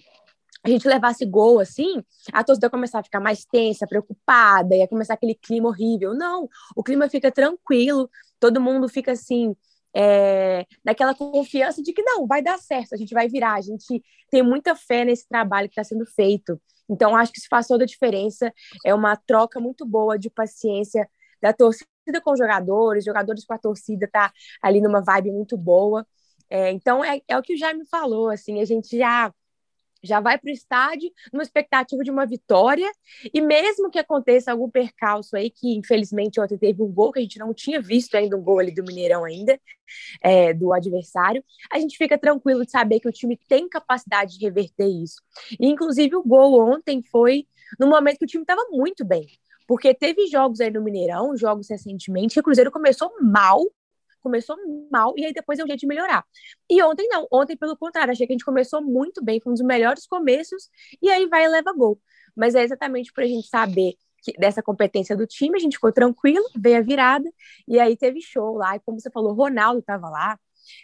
a 0.65 0.69
gente 0.69 0.87
levasse 0.87 1.25
gol 1.25 1.59
assim, 1.59 2.03
a 2.33 2.43
torcida 2.43 2.69
começar 2.69 2.99
a 2.99 3.03
ficar 3.03 3.19
mais 3.19 3.45
tensa, 3.45 3.85
preocupada, 3.85 4.75
ia 4.75 4.87
começar 4.87 5.13
aquele 5.13 5.35
clima 5.35 5.69
horrível. 5.69 6.15
Não, 6.15 6.49
o 6.75 6.83
clima 6.83 7.07
fica 7.07 7.31
tranquilo, 7.31 8.09
todo 8.39 8.59
mundo 8.59 8.89
fica 8.89 9.11
assim, 9.11 9.55
é, 9.95 10.65
naquela 10.83 11.13
confiança 11.13 11.83
de 11.83 11.93
que 11.93 12.01
não, 12.01 12.25
vai 12.25 12.41
dar 12.41 12.57
certo, 12.57 12.93
a 12.93 12.97
gente 12.97 13.13
vai 13.13 13.29
virar, 13.29 13.53
a 13.53 13.61
gente 13.61 14.03
tem 14.31 14.41
muita 14.41 14.75
fé 14.75 15.05
nesse 15.05 15.27
trabalho 15.27 15.69
que 15.69 15.79
está 15.79 15.83
sendo 15.83 16.05
feito. 16.05 16.59
Então, 16.89 17.15
acho 17.15 17.31
que 17.31 17.39
isso 17.39 17.47
faz 17.49 17.67
toda 17.67 17.83
a 17.83 17.87
diferença. 17.87 18.51
É 18.85 18.93
uma 18.93 19.15
troca 19.15 19.59
muito 19.59 19.85
boa 19.85 20.17
de 20.17 20.29
paciência 20.29 21.07
da 21.41 21.53
torcida 21.53 22.21
com 22.23 22.31
os 22.31 22.39
jogadores, 22.39 23.05
jogadores 23.05 23.45
com 23.45 23.53
a 23.53 23.57
torcida, 23.57 24.07
tá 24.11 24.31
ali 24.61 24.81
numa 24.81 25.01
vibe 25.01 25.31
muito 25.31 25.57
boa. 25.57 26.05
É, 26.49 26.71
então, 26.71 27.03
é, 27.03 27.21
é 27.27 27.37
o 27.37 27.41
que 27.41 27.53
o 27.55 27.57
Jaime 27.57 27.85
falou, 27.85 28.29
assim, 28.29 28.61
a 28.61 28.65
gente 28.65 28.97
já 28.97 29.33
já 30.05 30.19
vai 30.19 30.37
para 30.37 30.49
o 30.49 30.53
estádio 30.53 31.11
numa 31.33 31.43
expectativa 31.43 32.03
de 32.03 32.11
uma 32.11 32.25
vitória, 32.25 32.89
e 33.33 33.41
mesmo 33.41 33.89
que 33.89 33.99
aconteça 33.99 34.51
algum 34.51 34.69
percalço 34.69 35.35
aí, 35.35 35.49
que 35.49 35.75
infelizmente 35.75 36.39
ontem 36.39 36.57
teve 36.57 36.81
um 36.81 36.91
gol 36.91 37.11
que 37.11 37.19
a 37.19 37.21
gente 37.21 37.39
não 37.39 37.53
tinha 37.53 37.81
visto 37.81 38.15
ainda, 38.15 38.37
um 38.37 38.41
gol 38.43 38.59
ali 38.59 38.73
do 38.73 38.83
Mineirão 38.83 39.23
ainda, 39.25 39.59
é, 40.21 40.53
do 40.53 40.73
adversário, 40.73 41.43
a 41.71 41.79
gente 41.79 41.97
fica 41.97 42.17
tranquilo 42.17 42.65
de 42.65 42.71
saber 42.71 42.99
que 42.99 43.07
o 43.07 43.11
time 43.11 43.37
tem 43.47 43.69
capacidade 43.69 44.37
de 44.37 44.45
reverter 44.45 44.87
isso. 44.87 45.21
E, 45.59 45.67
inclusive, 45.67 46.15
o 46.15 46.23
gol 46.23 46.59
ontem 46.59 47.03
foi 47.11 47.45
no 47.79 47.87
momento 47.87 48.19
que 48.19 48.25
o 48.25 48.27
time 48.27 48.43
estava 48.43 48.65
muito 48.71 49.05
bem, 49.05 49.27
porque 49.67 49.93
teve 49.93 50.27
jogos 50.27 50.59
aí 50.59 50.71
no 50.71 50.83
Mineirão, 50.83 51.35
jogos 51.35 51.69
recentemente, 51.69 52.33
que 52.33 52.39
o 52.39 52.43
Cruzeiro 52.43 52.71
começou 52.71 53.11
mal, 53.21 53.61
começou 54.25 54.57
mal 54.91 55.13
e 55.15 55.23
aí 55.23 55.31
depois 55.31 55.59
é 55.59 55.63
um 55.63 55.67
jeito 55.67 55.81
de 55.81 55.87
melhorar. 55.87 56.25
E 56.67 56.81
ontem 56.81 57.07
não, 57.07 57.27
ontem 57.31 57.55
pelo 57.55 57.77
contrário, 57.77 58.11
achei 58.11 58.25
que 58.25 58.33
a 58.33 58.35
gente 58.35 58.43
começou 58.43 58.81
muito 58.81 59.23
bem, 59.23 59.39
foi 59.39 59.51
um 59.51 59.55
dos 59.55 59.63
melhores 59.63 60.07
começos 60.07 60.67
e 60.99 61.09
aí 61.09 61.27
vai 61.27 61.45
e 61.45 61.47
leva 61.47 61.71
gol. 61.71 62.01
Mas 62.35 62.55
é 62.55 62.63
exatamente 62.63 63.13
para 63.13 63.23
a 63.23 63.27
gente 63.27 63.47
saber 63.47 63.93
que, 64.23 64.33
dessa 64.39 64.63
competência 64.63 65.15
do 65.15 65.27
time, 65.27 65.55
a 65.55 65.59
gente 65.59 65.77
ficou 65.77 65.91
tranquilo, 65.91 66.43
veio 66.57 66.77
a 66.77 66.81
virada 66.81 67.31
e 67.67 67.79
aí 67.79 67.95
teve 67.95 68.19
show 68.19 68.55
lá. 68.55 68.75
E 68.75 68.79
como 68.79 68.99
você 68.99 69.11
falou, 69.11 69.33
Ronaldo 69.33 69.79
estava 69.79 70.09
lá. 70.09 70.39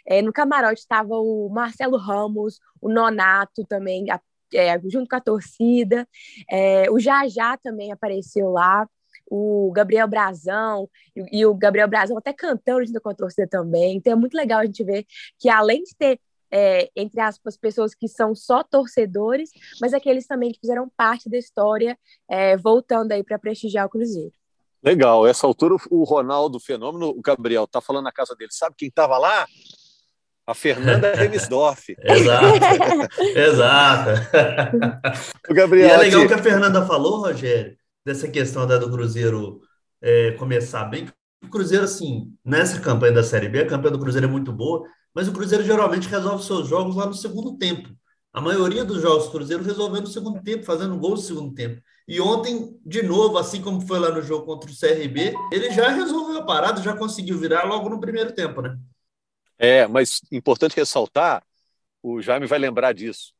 É, 0.06 0.22
no 0.22 0.32
camarote 0.32 0.80
estava 0.80 1.14
o 1.16 1.48
Marcelo 1.50 1.96
Ramos, 1.96 2.60
o 2.80 2.88
Nonato 2.88 3.64
também, 3.66 4.08
a, 4.10 4.20
é, 4.54 4.80
junto 4.88 5.08
com 5.08 5.16
a 5.16 5.20
torcida. 5.20 6.08
É, 6.48 6.88
o 6.90 7.00
Jajá 7.00 7.56
também 7.56 7.90
apareceu 7.90 8.50
lá 8.50 8.88
o 9.34 9.72
Gabriel 9.72 10.06
Brazão, 10.06 10.86
e, 11.16 11.40
e 11.40 11.46
o 11.46 11.54
Gabriel 11.54 11.88
Brazão 11.88 12.18
até 12.18 12.34
cantando 12.34 12.84
junto 12.84 13.00
com 13.00 13.08
a 13.08 13.14
torcida 13.14 13.48
também. 13.48 13.96
Então 13.96 14.12
é 14.12 14.16
muito 14.16 14.34
legal 14.34 14.60
a 14.60 14.66
gente 14.66 14.84
ver 14.84 15.06
que 15.38 15.48
além 15.48 15.82
de 15.82 15.96
ter 15.96 16.20
é, 16.54 16.90
entre 16.94 17.18
aspas, 17.18 17.56
pessoas 17.56 17.94
que 17.94 18.06
são 18.06 18.34
só 18.34 18.62
torcedores, 18.62 19.48
mas 19.80 19.94
aqueles 19.94 20.26
também 20.26 20.52
que 20.52 20.60
fizeram 20.60 20.86
parte 20.94 21.30
da 21.30 21.38
história, 21.38 21.98
é, 22.28 22.58
voltando 22.58 23.12
aí 23.12 23.24
para 23.24 23.38
prestigiar 23.38 23.86
o 23.86 23.88
Cruzeiro. 23.88 24.34
Legal, 24.84 25.26
essa 25.26 25.46
altura 25.46 25.76
o 25.90 26.04
Ronaldo 26.04 26.60
Fenômeno, 26.60 27.08
o 27.08 27.22
Gabriel, 27.22 27.66
tá 27.66 27.80
falando 27.80 28.04
na 28.04 28.12
casa 28.12 28.34
dele, 28.36 28.50
sabe 28.52 28.76
quem 28.76 28.88
estava 28.88 29.16
lá? 29.16 29.46
A 30.46 30.52
Fernanda 30.52 31.14
Remisdorf. 31.16 31.96
exato, 32.04 33.16
exato. 33.34 34.10
o 35.48 35.54
Gabriel, 35.54 35.88
e 35.88 35.92
é 35.92 35.96
legal 35.96 36.22
o 36.22 36.28
que 36.28 36.34
a 36.34 36.42
Fernanda 36.42 36.84
falou, 36.84 37.22
Rogério, 37.22 37.78
dessa 38.04 38.28
questão 38.28 38.66
da 38.66 38.78
do 38.78 38.90
Cruzeiro 38.90 39.60
é, 40.00 40.32
começar 40.32 40.84
bem. 40.84 41.08
O 41.42 41.48
Cruzeiro, 41.48 41.84
assim, 41.84 42.34
nessa 42.44 42.80
campanha 42.80 43.12
da 43.12 43.22
Série 43.22 43.48
B, 43.48 43.60
a 43.60 43.66
campanha 43.66 43.92
do 43.92 44.00
Cruzeiro 44.00 44.26
é 44.26 44.30
muito 44.30 44.52
boa, 44.52 44.86
mas 45.14 45.28
o 45.28 45.32
Cruzeiro 45.32 45.64
geralmente 45.64 46.08
resolve 46.08 46.44
seus 46.44 46.68
jogos 46.68 46.96
lá 46.96 47.06
no 47.06 47.14
segundo 47.14 47.56
tempo. 47.56 47.88
A 48.32 48.40
maioria 48.40 48.84
dos 48.84 49.02
jogos 49.02 49.26
do 49.26 49.32
Cruzeiro 49.32 49.62
resolvendo 49.62 50.04
no 50.04 50.12
segundo 50.12 50.42
tempo, 50.42 50.64
fazendo 50.64 50.98
gol 50.98 51.10
no 51.10 51.16
segundo 51.18 51.54
tempo. 51.54 51.82
E 52.08 52.20
ontem, 52.20 52.78
de 52.84 53.02
novo, 53.02 53.38
assim 53.38 53.60
como 53.60 53.86
foi 53.86 53.98
lá 53.98 54.10
no 54.10 54.22
jogo 54.22 54.46
contra 54.46 54.70
o 54.70 54.74
CRB, 54.74 55.34
ele 55.52 55.70
já 55.70 55.88
resolveu 55.88 56.38
a 56.38 56.44
parada, 56.44 56.82
já 56.82 56.96
conseguiu 56.96 57.38
virar 57.38 57.64
logo 57.64 57.88
no 57.88 58.00
primeiro 58.00 58.32
tempo, 58.32 58.62
né? 58.62 58.76
É, 59.58 59.86
mas 59.86 60.22
importante 60.32 60.74
ressaltar, 60.74 61.44
o 62.02 62.20
Jaime 62.20 62.46
vai 62.46 62.58
lembrar 62.58 62.92
disso. 62.92 63.32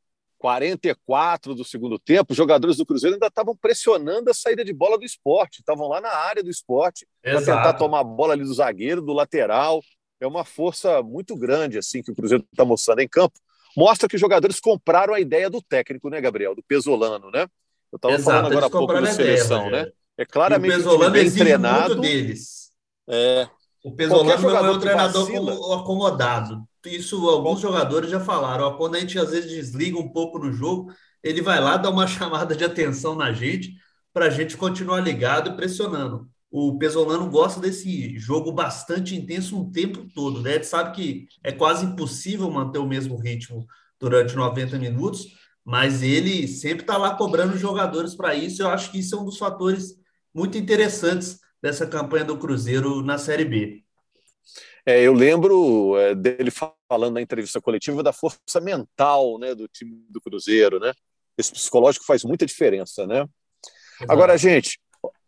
44 0.43 1.55
do 1.55 1.65
segundo 1.65 2.01
tempo, 2.01 2.33
os 2.33 2.37
jogadores 2.37 2.77
do 2.77 2.85
Cruzeiro 2.85 3.15
ainda 3.15 3.29
estavam 3.29 3.57
pressionando 3.57 4.29
a 4.29 4.35
saída 4.35 4.65
de 4.65 4.73
bola 4.73 4.99
do 4.99 5.05
esporte, 5.05 5.61
estavam 5.61 5.87
lá 5.87 6.01
na 6.01 6.09
área 6.09 6.43
do 6.43 6.51
esporte 6.51 7.07
para 7.23 7.39
tentar 7.39 7.75
tomar 7.75 8.01
a 8.01 8.05
bola 8.05 8.33
ali 8.33 8.43
do 8.43 8.53
zagueiro, 8.53 9.01
do 9.01 9.13
lateral. 9.13 9.81
É 10.21 10.27
uma 10.27 10.45
força 10.45 11.01
muito 11.01 11.37
grande 11.37 11.79
assim 11.79 12.03
que 12.03 12.11
o 12.11 12.15
Cruzeiro 12.15 12.45
está 12.51 12.65
mostrando 12.65 12.99
em 12.99 13.09
campo. 13.09 13.39
mostra 13.77 14.09
que 14.09 14.17
os 14.17 14.21
jogadores 14.21 14.59
compraram 14.59 15.15
a 15.15 15.21
ideia 15.21 15.49
do 15.49 15.63
técnico, 15.63 16.11
né, 16.11 16.21
Gabriel? 16.21 16.57
Do 16.57 16.63
Pesolano, 16.65 17.31
né? 17.31 17.47
Eu 17.93 17.97
estava 17.97 18.19
falando 18.19 18.47
agora 18.47 18.67
há 18.67 18.71
pouco 18.71 18.93
da 18.93 19.07
seleção, 19.13 19.69
ideia, 19.69 19.85
né? 19.85 19.93
É 20.19 20.27
claramente 20.27 20.73
o 20.73 20.77
Pesolano 20.79 21.13
bem 21.13 21.31
treinado. 21.31 22.01
deles. 22.01 22.73
É. 23.09 23.49
O 23.83 23.93
Pesolano 23.93 24.31
é 24.31 24.71
um 24.71 24.79
treinador 24.79 25.27
vacila. 25.27 25.81
acomodado. 25.81 26.62
Isso 26.87 27.29
alguns 27.29 27.61
jogadores 27.61 28.11
já 28.11 28.21
falaram. 28.21 28.65
Ó, 28.65 28.77
quando 28.77 28.95
a 28.95 29.01
gente 29.01 29.19
às 29.19 29.31
vezes 29.31 29.51
desliga 29.51 29.99
um 29.99 30.09
pouco 30.09 30.39
no 30.39 30.53
jogo, 30.53 30.93
ele 31.23 31.43
vai 31.43 31.61
lá 31.61 31.77
dar 31.77 31.91
uma 31.91 32.07
chamada 32.09 32.55
de 32.55 32.65
atenção 32.65 33.15
na 33.15 33.33
gente 33.33 33.75
para 34.12 34.27
a 34.27 34.31
gente 34.31 34.57
continuar 34.57 35.01
ligado 35.01 35.51
e 35.51 35.57
pressionando. 35.57 36.29
O 36.51 36.77
Pesolano 36.79 37.31
gosta 37.31 37.59
desse 37.59 38.19
jogo 38.19 38.53
bastante 38.53 39.17
intenso 39.17 39.59
um 39.59 39.71
tempo 39.71 40.07
todo, 40.15 40.43
né? 40.43 40.57
Ele 40.57 40.65
sabe 40.65 40.95
que 40.95 41.27
é 41.43 41.51
quase 41.51 41.87
impossível 41.87 42.51
manter 42.51 42.79
o 42.79 42.87
mesmo 42.87 43.17
ritmo 43.17 43.67
durante 43.99 44.37
90 44.37 44.79
minutos, 44.79 45.29
mas 45.65 46.03
ele 46.03 46.47
sempre 46.47 46.83
está 46.83 46.99
lá 46.99 47.15
cobrando 47.15 47.57
jogadores 47.57 48.15
para 48.15 48.35
isso. 48.35 48.62
Eu 48.62 48.69
acho 48.69 48.91
que 48.93 48.99
isso 48.99 49.15
é 49.15 49.19
um 49.19 49.25
dos 49.25 49.39
fatores 49.39 49.95
muito 50.35 50.59
interessantes 50.59 51.39
dessa 51.62 51.87
campanha 51.87 52.25
do 52.25 52.37
Cruzeiro 52.37 53.02
na 53.02 53.16
Série 53.16 53.45
B. 53.45 53.85
É, 54.85 55.00
eu 55.00 55.12
lembro 55.12 55.97
é, 55.97 56.14
dele 56.14 56.50
falando 56.50 57.14
na 57.14 57.23
entrevista 57.23 57.61
coletiva 57.61 58.02
da 58.02 58.12
força 58.12 58.61
mental 58.61 59.38
né, 59.38 59.54
do 59.54 59.69
time 59.69 60.04
do 60.11 60.21
Cruzeiro, 60.21 60.81
né? 60.81 60.92
Esse 61.38 61.52
psicológico 61.52 62.04
faz 62.04 62.25
muita 62.25 62.45
diferença, 62.45 63.07
né? 63.07 63.21
Exato. 63.21 64.12
Agora, 64.12 64.37
gente, 64.37 64.81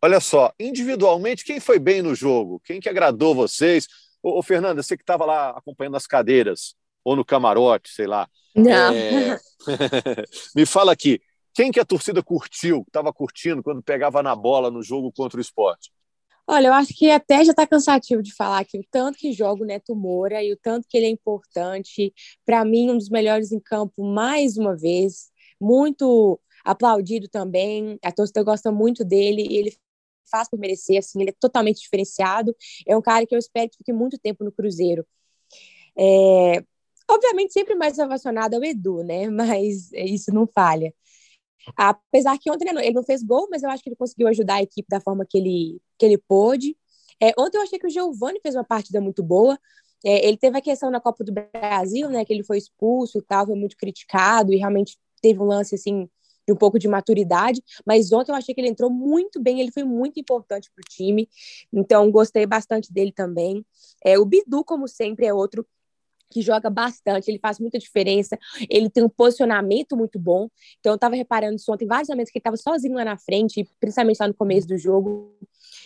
olha 0.03 0.19
só, 0.19 0.53
individualmente, 0.59 1.45
quem 1.45 1.61
foi 1.61 1.79
bem 1.79 2.03
no 2.03 2.15
jogo? 2.15 2.61
Quem 2.65 2.81
que 2.81 2.89
agradou 2.89 3.35
vocês? 3.35 3.87
Ô, 4.21 4.39
ô 4.41 4.43
Fernanda, 4.43 4.83
você 4.83 4.97
que 4.97 5.05
estava 5.05 5.25
lá 5.25 5.51
acompanhando 5.51 5.97
as 5.97 6.07
cadeiras, 6.07 6.75
ou 7.05 7.15
no 7.15 7.25
camarote, 7.25 7.91
sei 7.91 8.09
lá. 8.09 8.29
Não. 8.57 8.93
É... 8.93 9.39
Me 10.55 10.67
fala 10.67 10.93
aqui, 10.93 11.21
quem 11.55 11.71
que 11.71 11.79
a 11.79 11.85
torcida 11.85 12.23
curtiu, 12.23 12.83
estava 12.87 13.13
curtindo 13.13 13.63
quando 13.63 13.83
pegava 13.83 14.21
na 14.23 14.35
bola 14.35 14.71
no 14.71 14.83
jogo 14.83 15.13
contra 15.13 15.39
o 15.39 15.41
esporte? 15.41 15.93
Olha, 16.47 16.69
eu 16.69 16.73
acho 16.75 16.93
que 16.95 17.11
até 17.11 17.43
já 17.45 17.53
está 17.53 17.67
cansativo 17.67 18.23
de 18.23 18.35
falar 18.35 18.65
que 18.65 18.79
o 18.79 18.85
tanto 18.91 19.19
que 19.19 19.33
joga 19.33 19.63
o 19.63 19.67
Neto 19.67 19.95
Moura 19.97 20.43
e 20.43 20.53
o 20.53 20.57
tanto 20.57 20.87
que 20.89 20.97
ele 20.97 21.07
é 21.07 21.09
importante. 21.09 22.13
Para 22.45 22.65
mim, 22.65 22.91
um 22.91 22.99
dos 22.99 23.09
melhores 23.09 23.51
em 23.51 23.59
campo, 23.61 24.05
mais 24.05 24.57
uma 24.59 24.77
vez. 24.77 25.31
Muito 25.61 26.39
aplaudido 26.65 27.29
também. 27.29 27.99
A 28.03 28.13
torcida 28.13 28.43
gosta 28.43 28.71
muito 28.71 29.05
dele 29.05 29.47
e 29.49 29.57
ele 29.57 29.77
faz 30.31 30.49
por 30.49 30.59
merecer, 30.59 30.99
assim, 30.99 31.21
ele 31.21 31.31
é 31.31 31.35
totalmente 31.39 31.81
diferenciado. 31.81 32.55
É 32.87 32.97
um 32.97 33.03
cara 33.03 33.27
que 33.27 33.35
eu 33.35 33.39
espero 33.39 33.71
que 33.71 33.79
fique 33.79 33.93
muito 33.93 34.19
tempo 34.19 34.45
no 34.45 34.53
Cruzeiro. 34.53 35.07
É... 35.97 36.63
Obviamente, 37.09 37.53
sempre 37.53 37.75
mais 37.75 37.99
relacionado 37.99 38.55
ao 38.55 38.65
Edu, 38.65 39.03
né? 39.03 39.29
Mas 39.31 39.93
isso 39.93 40.33
não 40.33 40.47
falha. 40.47 40.93
Apesar 41.77 42.39
que 42.39 42.51
ontem 42.51 42.69
ele 42.69 42.93
não 42.93 43.05
fez 43.05 43.23
gol, 43.23 43.49
mas 43.51 43.63
eu 43.63 43.71
acho 43.71 43.83
que 43.83 43.89
ele 43.89 43.97
conseguiu 43.97 44.29
ajudar 44.29 44.57
a 44.57 44.63
equipe 44.63 44.89
da 44.89 45.01
forma 45.01 45.25
que 45.29 45.39
ele, 45.39 45.81
que 45.99 46.07
ele 46.07 46.19
pôde. 46.19 46.77
É, 47.21 47.33
ontem 47.39 47.59
eu 47.59 47.63
achei 47.63 47.79
que 47.79 47.87
o 47.87 47.91
Giovani 47.91 48.41
fez 48.41 48.55
uma 48.55 48.65
partida 48.65 49.01
muito 49.01 49.23
boa. 49.23 49.59
É, 50.05 50.27
ele 50.27 50.37
teve 50.37 50.59
a 50.59 50.61
questão 50.61 50.91
na 50.91 51.01
Copa 51.01 51.25
do 51.25 51.33
Brasil, 51.33 52.11
né? 52.11 52.25
Que 52.25 52.33
ele 52.33 52.45
foi 52.45 52.59
expulso 52.59 53.19
e 53.19 53.23
tal, 53.23 53.47
foi 53.47 53.57
muito 53.57 53.77
criticado 53.77 54.53
e 54.53 54.57
realmente 54.57 54.99
teve 55.23 55.41
um 55.41 55.47
lance 55.47 55.75
assim 55.75 56.09
de 56.47 56.53
um 56.53 56.57
pouco 56.57 56.79
de 56.79 56.87
maturidade, 56.87 57.63
mas 57.87 58.13
ontem 58.13 58.31
eu 58.31 58.37
achei 58.37 58.55
que 58.55 58.61
ele 58.61 58.69
entrou 58.69 58.91
muito 58.91 59.41
bem, 59.41 59.61
ele 59.61 59.73
foi 59.73 59.83
muito 59.85 60.21
importante 60.21 60.71
para 60.75 60.83
o 60.83 60.89
time, 60.89 61.29
então 61.73 62.11
gostei 62.11 62.47
bastante 62.47 62.93
dele 62.93 63.13
também. 63.13 63.65
É, 64.05 64.19
o 64.19 64.25
Bidu, 64.25 64.63
como 64.65 64.87
sempre, 64.87 65.27
é 65.27 65.33
outro 65.33 65.67
que 66.35 66.43
joga 66.43 66.69
bastante, 66.69 67.31
ele 67.31 67.39
faz 67.39 67.61
muita 67.61 67.79
diferença, 67.79 68.37
ele 68.69 68.91
tem 68.91 69.05
um 69.05 69.09
posicionamento 69.09 69.97
muito 69.97 70.19
bom. 70.19 70.49
Então, 70.81 70.91
eu 70.91 70.97
estava 70.97 71.15
reparando 71.15 71.55
isso 71.55 71.73
ontem, 71.73 71.87
vários 71.87 72.09
momentos 72.09 72.33
que 72.33 72.39
ele 72.39 72.41
estava 72.41 72.57
sozinho 72.57 72.95
lá 72.95 73.05
na 73.05 73.17
frente, 73.17 73.65
principalmente 73.79 74.19
lá 74.19 74.27
no 74.27 74.35
começo 74.35 74.67
do 74.67 74.77
jogo. 74.77 75.33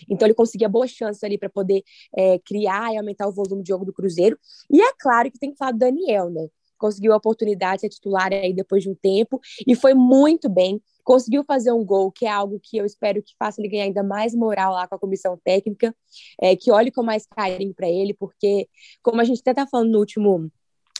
Então, 0.08 0.26
ele 0.26 0.34
conseguia 0.34 0.68
boas 0.68 0.90
chances 0.90 1.22
ali 1.22 1.36
para 1.36 1.50
poder 1.50 1.82
é, 2.16 2.38
criar 2.38 2.94
e 2.94 2.96
aumentar 2.96 3.28
o 3.28 3.32
volume 3.32 3.62
de 3.62 3.68
jogo 3.68 3.84
do 3.84 3.92
Cruzeiro. 3.92 4.38
E 4.72 4.80
é 4.80 4.90
claro 4.98 5.30
que 5.30 5.38
tem 5.38 5.50
que 5.50 5.58
falar 5.58 5.72
do 5.72 5.78
Daniel, 5.78 6.30
né? 6.30 6.48
Conseguiu 6.78 7.12
a 7.12 7.16
oportunidade 7.16 7.82
de 7.82 7.88
titular 7.88 8.32
aí 8.32 8.52
depois 8.52 8.82
de 8.82 8.90
um 8.90 8.94
tempo 8.94 9.40
e 9.66 9.74
foi 9.74 9.94
muito 9.94 10.48
bem. 10.48 10.80
Conseguiu 11.04 11.42
fazer 11.44 11.72
um 11.72 11.84
gol, 11.84 12.12
que 12.12 12.26
é 12.26 12.30
algo 12.30 12.60
que 12.62 12.76
eu 12.76 12.84
espero 12.84 13.22
que 13.22 13.34
faça 13.38 13.60
ele 13.60 13.68
ganhar 13.68 13.84
ainda 13.84 14.02
mais 14.02 14.34
moral 14.34 14.74
lá 14.74 14.86
com 14.86 14.94
a 14.94 14.98
comissão 14.98 15.38
técnica, 15.42 15.94
é, 16.40 16.54
que 16.54 16.70
olhe 16.70 16.90
com 16.90 17.02
mais 17.02 17.26
carinho 17.26 17.74
para 17.74 17.88
ele, 17.88 18.12
porque, 18.12 18.68
como 19.02 19.20
a 19.20 19.24
gente 19.24 19.40
até 19.40 19.50
está 19.52 19.66
falando 19.66 19.90
no 19.90 19.98
último 19.98 20.50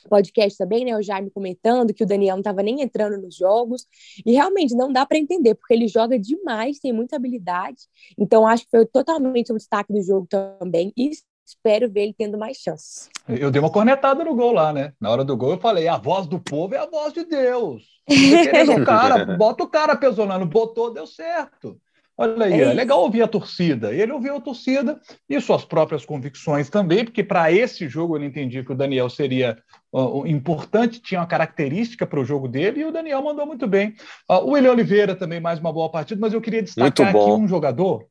podcast 0.08 0.56
também, 0.56 0.84
né, 0.84 0.96
o 0.96 1.02
Jaime 1.02 1.30
comentando 1.30 1.92
que 1.92 2.02
o 2.02 2.06
Daniel 2.06 2.36
não 2.36 2.40
estava 2.40 2.62
nem 2.62 2.80
entrando 2.80 3.20
nos 3.20 3.36
jogos, 3.36 3.86
e 4.24 4.32
realmente 4.32 4.74
não 4.74 4.92
dá 4.92 5.04
para 5.04 5.18
entender, 5.18 5.54
porque 5.54 5.74
ele 5.74 5.88
joga 5.88 6.18
demais, 6.18 6.78
tem 6.78 6.92
muita 6.92 7.16
habilidade, 7.16 7.82
então 8.18 8.46
acho 8.46 8.64
que 8.64 8.70
foi 8.70 8.86
totalmente 8.86 9.52
o 9.52 9.56
destaque 9.56 9.92
do 9.92 10.02
jogo 10.02 10.26
também, 10.26 10.92
e 10.96 11.10
espero 11.48 11.90
ver 11.90 12.02
ele 12.02 12.14
tendo 12.16 12.38
mais 12.38 12.58
chances. 12.58 13.08
Eu 13.28 13.50
dei 13.50 13.60
uma 13.60 13.70
cornetada 13.70 14.24
no 14.24 14.34
gol 14.34 14.52
lá, 14.52 14.72
né? 14.72 14.92
Na 15.00 15.10
hora 15.10 15.24
do 15.24 15.36
gol 15.36 15.52
eu 15.52 15.58
falei: 15.58 15.88
a 15.88 15.96
voz 15.96 16.26
do 16.26 16.38
povo 16.38 16.74
é 16.74 16.78
a 16.78 16.86
voz 16.86 17.12
de 17.12 17.24
Deus. 17.24 17.84
o 18.08 18.84
cara, 18.84 19.36
bota 19.36 19.64
o 19.64 19.68
cara 19.68 19.96
pesolando, 19.96 20.46
botou, 20.46 20.92
deu 20.92 21.06
certo. 21.06 21.78
Olha 22.20 22.46
aí, 22.46 22.54
é, 22.54 22.62
é 22.62 22.72
legal 22.72 23.00
ouvir 23.00 23.22
a 23.22 23.28
torcida. 23.28 23.94
Ele 23.94 24.10
ouviu 24.10 24.36
a 24.36 24.40
torcida 24.40 25.00
e 25.28 25.40
suas 25.40 25.64
próprias 25.64 26.04
convicções 26.04 26.68
também, 26.68 27.04
porque 27.04 27.22
para 27.22 27.52
esse 27.52 27.88
jogo 27.88 28.16
ele 28.16 28.26
entendi 28.26 28.64
que 28.64 28.72
o 28.72 28.76
Daniel 28.76 29.08
seria 29.08 29.56
uh, 29.92 30.26
importante, 30.26 31.00
tinha 31.00 31.20
uma 31.20 31.28
característica 31.28 32.04
para 32.04 32.18
o 32.18 32.24
jogo 32.24 32.48
dele, 32.48 32.80
e 32.80 32.84
o 32.84 32.90
Daniel 32.90 33.22
mandou 33.22 33.46
muito 33.46 33.68
bem. 33.68 33.94
Uh, 34.28 34.34
o 34.44 34.50
William 34.50 34.72
Oliveira 34.72 35.14
também, 35.14 35.38
mais 35.38 35.60
uma 35.60 35.72
boa 35.72 35.88
partida, 35.88 36.20
mas 36.20 36.34
eu 36.34 36.40
queria 36.40 36.62
destacar 36.62 37.08
aqui 37.08 37.30
um 37.30 37.46
jogador 37.46 38.04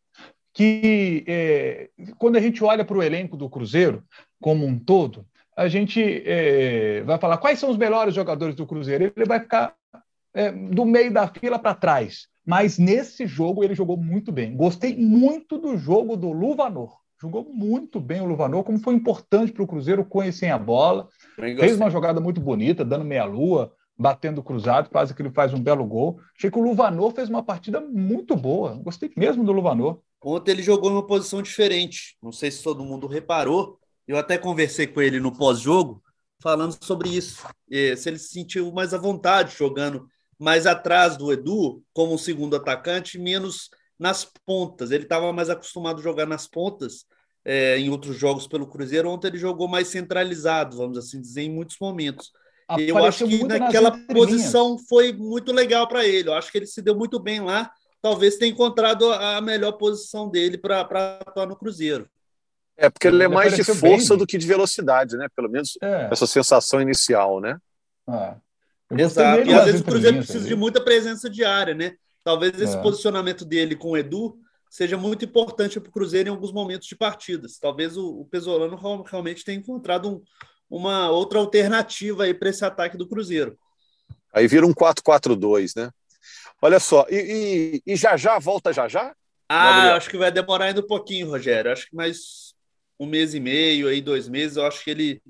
que 0.58 1.24
é, 1.28 1.90
quando 2.18 2.36
a 2.36 2.42
gente 2.42 2.64
olha 2.64 2.84
para 2.84 2.98
o 2.98 3.04
elenco 3.04 3.38
do 3.38 3.48
Cruzeiro 3.48 4.04
como 4.42 4.66
um 4.66 4.80
todo, 4.80 5.24
a 5.56 5.68
gente 5.68 6.02
é, 6.26 7.04
vai 7.04 7.20
falar 7.20 7.38
quais 7.38 7.60
são 7.60 7.70
os 7.70 7.78
melhores 7.78 8.16
jogadores 8.16 8.56
do 8.56 8.66
Cruzeiro. 8.66 9.14
Ele 9.16 9.26
vai 9.28 9.40
ficar 9.40 9.76
é, 10.34 10.52
do 10.52 10.84
meio 10.84 11.14
da 11.14 11.28
fila 11.28 11.60
para 11.60 11.76
trás. 11.76 12.28
Mas 12.44 12.80
nesse 12.80 13.28
jogo 13.28 13.64
ele 13.64 13.76
jogou 13.76 13.98
muito 13.98 14.32
bem. 14.32 14.56
Gostei 14.56 14.98
muito 14.98 15.60
do 15.60 15.78
jogo 15.78 16.18
do 16.18 16.32
Luvanor. 16.32 16.98
Jogou 17.22 17.48
muito 17.54 18.00
bem 18.00 18.22
o 18.22 18.26
Luvanor, 18.26 18.64
como 18.64 18.80
foi 18.80 18.96
importante 18.96 19.52
para 19.52 19.62
o 19.62 19.68
Cruzeiro 19.68 20.04
conhecer 20.04 20.50
a 20.50 20.58
bola. 20.58 21.08
Fez 21.36 21.76
uma 21.76 21.92
jogada 21.92 22.20
muito 22.20 22.42
bonita, 22.42 22.84
dando 22.84 23.06
meia-lua, 23.06 23.72
batendo 23.98 24.44
cruzado, 24.44 24.90
quase 24.90 25.14
que 25.14 25.22
ele 25.22 25.32
faz 25.32 25.54
um 25.54 25.62
belo 25.62 25.86
gol. 25.86 26.20
Achei 26.38 26.52
que 26.52 26.60
o 26.60 26.62
Luvanor 26.62 27.12
fez 27.12 27.30
uma 27.30 27.44
partida 27.44 27.82
muito 27.82 28.36
boa. 28.36 28.76
Gostei 28.76 29.12
mesmo 29.18 29.44
do 29.44 29.52
Luvanor. 29.52 30.00
Ontem 30.22 30.52
ele 30.52 30.64
jogou 30.64 30.90
em 30.90 30.94
uma 30.94 31.06
posição 31.06 31.42
diferente. 31.42 32.18
Não 32.22 32.32
sei 32.32 32.52
se 32.52 32.64
todo 32.64 32.84
mundo 32.84 33.08
reparou. 33.08 33.80
Eu 34.08 34.18
até 34.18 34.38
conversei 34.38 34.88
com 34.88 35.02
ele 35.02 35.20
no 35.20 35.36
pós-jogo, 35.36 36.02
falando 36.42 36.78
sobre 36.84 37.10
isso. 37.10 37.48
Se 37.70 38.10
ele 38.10 38.18
se 38.18 38.30
sentiu 38.30 38.72
mais 38.72 38.94
à 38.94 38.98
vontade 38.98 39.56
jogando 39.58 40.08
mais 40.40 40.68
atrás 40.68 41.18
do 41.18 41.32
Edu, 41.32 41.84
como 41.94 42.18
segundo 42.18 42.56
atacante, 42.56 43.18
menos 43.18 43.70
nas 43.98 44.26
pontas. 44.46 44.92
Ele 44.92 45.04
estava 45.04 45.34
mais 45.34 45.50
acostumado 45.50 46.00
a 46.00 46.04
jogar 46.04 46.28
nas 46.28 46.48
pontas 46.48 47.06
é, 47.44 47.80
em 47.80 47.90
outros 47.90 48.16
jogos 48.16 48.48
pelo 48.48 48.68
Cruzeiro. 48.68 49.10
Ontem 49.10 49.28
ele 49.28 49.38
jogou 49.38 49.68
mais 49.68 49.88
centralizado, 49.88 50.78
vamos 50.78 50.98
assim 50.98 51.20
dizer, 51.20 51.42
em 51.42 51.50
muitos 51.50 51.78
momentos. 51.80 52.32
Apareceu 52.68 52.98
eu 52.98 53.06
acho 53.06 53.28
que 53.28 53.44
naquela 53.44 53.92
posição 53.92 54.78
foi 54.78 55.14
muito 55.14 55.52
legal 55.54 55.88
para 55.88 56.06
ele. 56.06 56.30
Eu 56.30 56.34
acho 56.34 56.52
que 56.52 56.58
ele 56.58 56.68
se 56.68 56.82
deu 56.82 56.96
muito 56.96 57.20
bem 57.20 57.40
lá 57.40 57.72
talvez 58.02 58.38
tenha 58.38 58.52
encontrado 58.52 59.12
a 59.12 59.42
melhor 59.42 59.74
posição 59.74 60.30
dele 60.30 60.58
para 60.58 60.82
atuar 60.82 61.46
no 61.46 61.56
Cruzeiro. 61.56 62.10
É, 62.78 62.90
porque 62.90 63.08
ele 63.08 63.24
é 63.24 63.28
mais 63.28 63.56
de 63.56 63.64
força 63.64 64.14
bem. 64.14 64.18
do 64.20 64.28
que 64.28 64.38
de 64.38 64.46
velocidade, 64.46 65.18
né? 65.18 65.28
Pelo 65.36 65.50
menos 65.50 65.78
é. 65.82 66.10
essa 66.12 66.28
sensação 66.28 66.80
inicial, 66.80 67.42
né? 67.42 67.58
Ah. 68.08 68.38
Exato. 68.92 69.50
E 69.50 69.54
às 69.54 69.66
vezes 69.66 69.82
o 69.82 69.84
Cruzeiro 69.84 70.18
precisa 70.18 70.40
ali. 70.40 70.48
de 70.48 70.56
muita 70.56 70.82
presença 70.82 71.30
diária, 71.30 71.74
né? 71.74 71.96
Talvez 72.24 72.60
esse 72.62 72.78
é. 72.78 72.82
posicionamento 72.82 73.44
dele 73.44 73.76
com 73.76 73.92
o 73.92 73.98
Edu 73.98 74.38
seja 74.70 74.96
muito 74.96 75.26
importante 75.26 75.80
para 75.80 75.90
o 75.90 75.92
Cruzeiro 75.92 76.30
em 76.30 76.32
alguns 76.32 76.54
momentos 76.54 76.88
de 76.88 76.96
partidas. 76.96 77.58
Talvez 77.58 77.98
o, 77.98 78.22
o 78.22 78.26
Pesolano 78.26 78.76
realmente 79.04 79.44
tenha 79.44 79.58
encontrado 79.58 80.10
um, 80.10 80.22
uma 80.70 81.10
outra 81.10 81.40
alternativa 81.40 82.24
aí 82.24 82.34
para 82.34 82.50
esse 82.50 82.64
ataque 82.64 82.98
do 82.98 83.08
Cruzeiro. 83.08 83.58
Aí 84.34 84.48
vira 84.48 84.66
um 84.66 84.74
4-4-2, 84.74 85.74
né? 85.76 85.92
Olha 86.62 86.80
só, 86.80 87.06
e, 87.10 87.82
e, 87.86 87.94
e 87.94 87.96
já 87.96 88.18
já 88.18 88.40
volta 88.40 88.74
já 88.74 88.88
já? 88.88 89.16
Ah, 89.48 89.72
Gabriel? 89.72 89.96
acho 89.96 90.10
que 90.10 90.18
vai 90.18 90.32
demorar 90.32 90.66
ainda 90.66 90.82
um 90.82 90.88
pouquinho, 90.88 91.30
Rogério. 91.30 91.72
Acho 91.72 91.88
que 91.90 91.96
mais 91.96 92.54
um 93.00 93.06
mês 93.06 93.34
e 93.34 93.40
meio, 93.40 93.88
aí 93.88 94.02
dois 94.02 94.28
meses. 94.28 94.58
Eu 94.58 94.66
acho 94.66 94.84
que 94.84 94.90
ele 94.90 95.22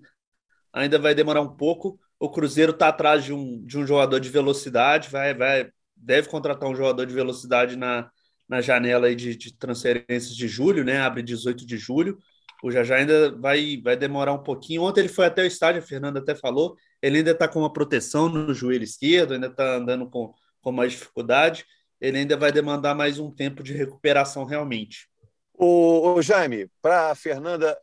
ainda 0.73 0.97
vai 0.97 1.13
demorar 1.13 1.41
um 1.41 1.55
pouco. 1.55 1.99
O 2.19 2.29
Cruzeiro 2.29 2.71
está 2.71 2.87
atrás 2.87 3.23
de 3.23 3.33
um, 3.33 3.63
de 3.63 3.77
um 3.77 3.85
jogador 3.85 4.19
de 4.19 4.29
velocidade, 4.29 5.09
vai, 5.09 5.33
vai, 5.35 5.69
deve 5.95 6.29
contratar 6.29 6.67
um 6.67 6.75
jogador 6.75 7.05
de 7.05 7.13
velocidade 7.13 7.75
na, 7.75 8.09
na 8.49 8.59
janela 8.59 9.07
aí 9.07 9.15
de, 9.15 9.35
de 9.35 9.53
transferências 9.53 10.35
de 10.35 10.47
julho, 10.47 10.83
né? 10.83 10.99
Abre 10.99 11.21
18 11.21 11.65
de 11.65 11.77
julho. 11.77 12.17
O 12.63 12.71
Jajá 12.71 12.95
ainda 12.95 13.35
vai, 13.37 13.79
vai 13.83 13.95
demorar 13.95 14.33
um 14.33 14.41
pouquinho. 14.43 14.83
Ontem 14.83 15.01
ele 15.01 15.09
foi 15.09 15.25
até 15.25 15.43
o 15.43 15.45
estádio, 15.45 15.81
a 15.81 15.85
Fernanda 15.85 16.19
até 16.19 16.33
falou. 16.33 16.75
Ele 17.01 17.19
ainda 17.19 17.31
está 17.31 17.47
com 17.47 17.59
uma 17.59 17.71
proteção 17.71 18.27
no 18.29 18.53
joelho 18.53 18.83
esquerdo, 18.83 19.33
ainda 19.33 19.47
está 19.47 19.75
andando 19.75 20.09
com, 20.09 20.33
com 20.61 20.71
mais 20.71 20.93
dificuldade. 20.93 21.65
Ele 22.01 22.17
ainda 22.19 22.35
vai 22.35 22.51
demandar 22.51 22.95
mais 22.95 23.19
um 23.19 23.31
tempo 23.31 23.61
de 23.61 23.73
recuperação 23.73 24.43
realmente. 24.43 25.07
O, 25.53 26.13
o 26.13 26.21
Jaime, 26.21 26.69
para 26.81 27.11
a 27.11 27.15
Fernanda 27.15 27.77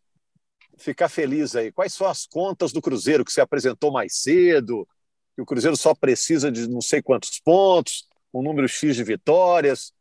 ficar 0.77 1.09
feliz 1.09 1.55
aí, 1.55 1.71
quais 1.71 1.93
são 1.93 2.07
as 2.07 2.27
contas 2.27 2.73
do 2.73 2.83
Cruzeiro 2.83 3.25
que 3.25 3.33
você 3.33 3.41
apresentou 3.41 3.93
mais 3.93 4.17
cedo? 4.17 4.89
Que 5.35 5.43
o 5.43 5.47
Cruzeiro 5.47 5.77
só 5.77 5.95
precisa 5.95 6.51
de 6.51 6.69
não 6.69 6.81
sei 6.81 7.01
quantos 7.01 7.41
pontos, 7.41 8.09
um 8.33 8.43
número 8.43 8.69
X 8.69 8.97
de 8.97 9.05
vitórias. 9.05 9.93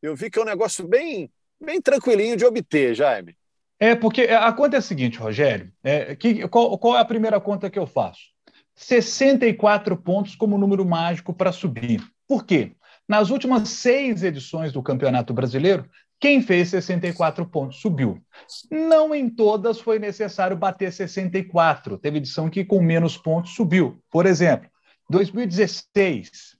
Eu 0.00 0.14
vi 0.14 0.30
que 0.30 0.38
é 0.38 0.42
um 0.42 0.46
negócio 0.46 0.86
bem, 0.86 1.30
bem 1.60 1.80
tranquilinho 1.80 2.36
de 2.36 2.44
obter, 2.44 2.94
Jaime. 2.94 3.36
É, 3.82 3.94
porque 3.94 4.22
a 4.22 4.52
conta 4.52 4.76
é 4.76 4.78
a 4.78 4.82
seguinte, 4.82 5.18
Rogério. 5.18 5.72
É, 5.82 6.14
que, 6.14 6.46
qual, 6.48 6.76
qual 6.78 6.96
é 6.96 7.00
a 7.00 7.04
primeira 7.04 7.40
conta 7.40 7.70
que 7.70 7.78
eu 7.78 7.86
faço? 7.86 8.20
64 8.74 9.96
pontos 9.96 10.36
como 10.36 10.58
número 10.58 10.84
mágico 10.84 11.32
para 11.32 11.50
subir. 11.50 12.02
Por 12.28 12.44
quê? 12.44 12.72
Nas 13.08 13.30
últimas 13.30 13.68
seis 13.70 14.22
edições 14.22 14.70
do 14.70 14.82
Campeonato 14.82 15.32
Brasileiro, 15.32 15.88
quem 16.20 16.42
fez 16.42 16.68
64 16.68 17.46
pontos 17.46 17.80
subiu. 17.80 18.22
Não 18.70 19.14
em 19.14 19.30
todas 19.30 19.80
foi 19.80 19.98
necessário 19.98 20.56
bater 20.56 20.92
64. 20.92 21.96
Teve 21.96 22.18
edição 22.18 22.50
que 22.50 22.64
com 22.64 22.82
menos 22.82 23.16
pontos 23.16 23.54
subiu. 23.54 23.98
Por 24.10 24.26
exemplo, 24.26 24.68
2016, 25.08 26.56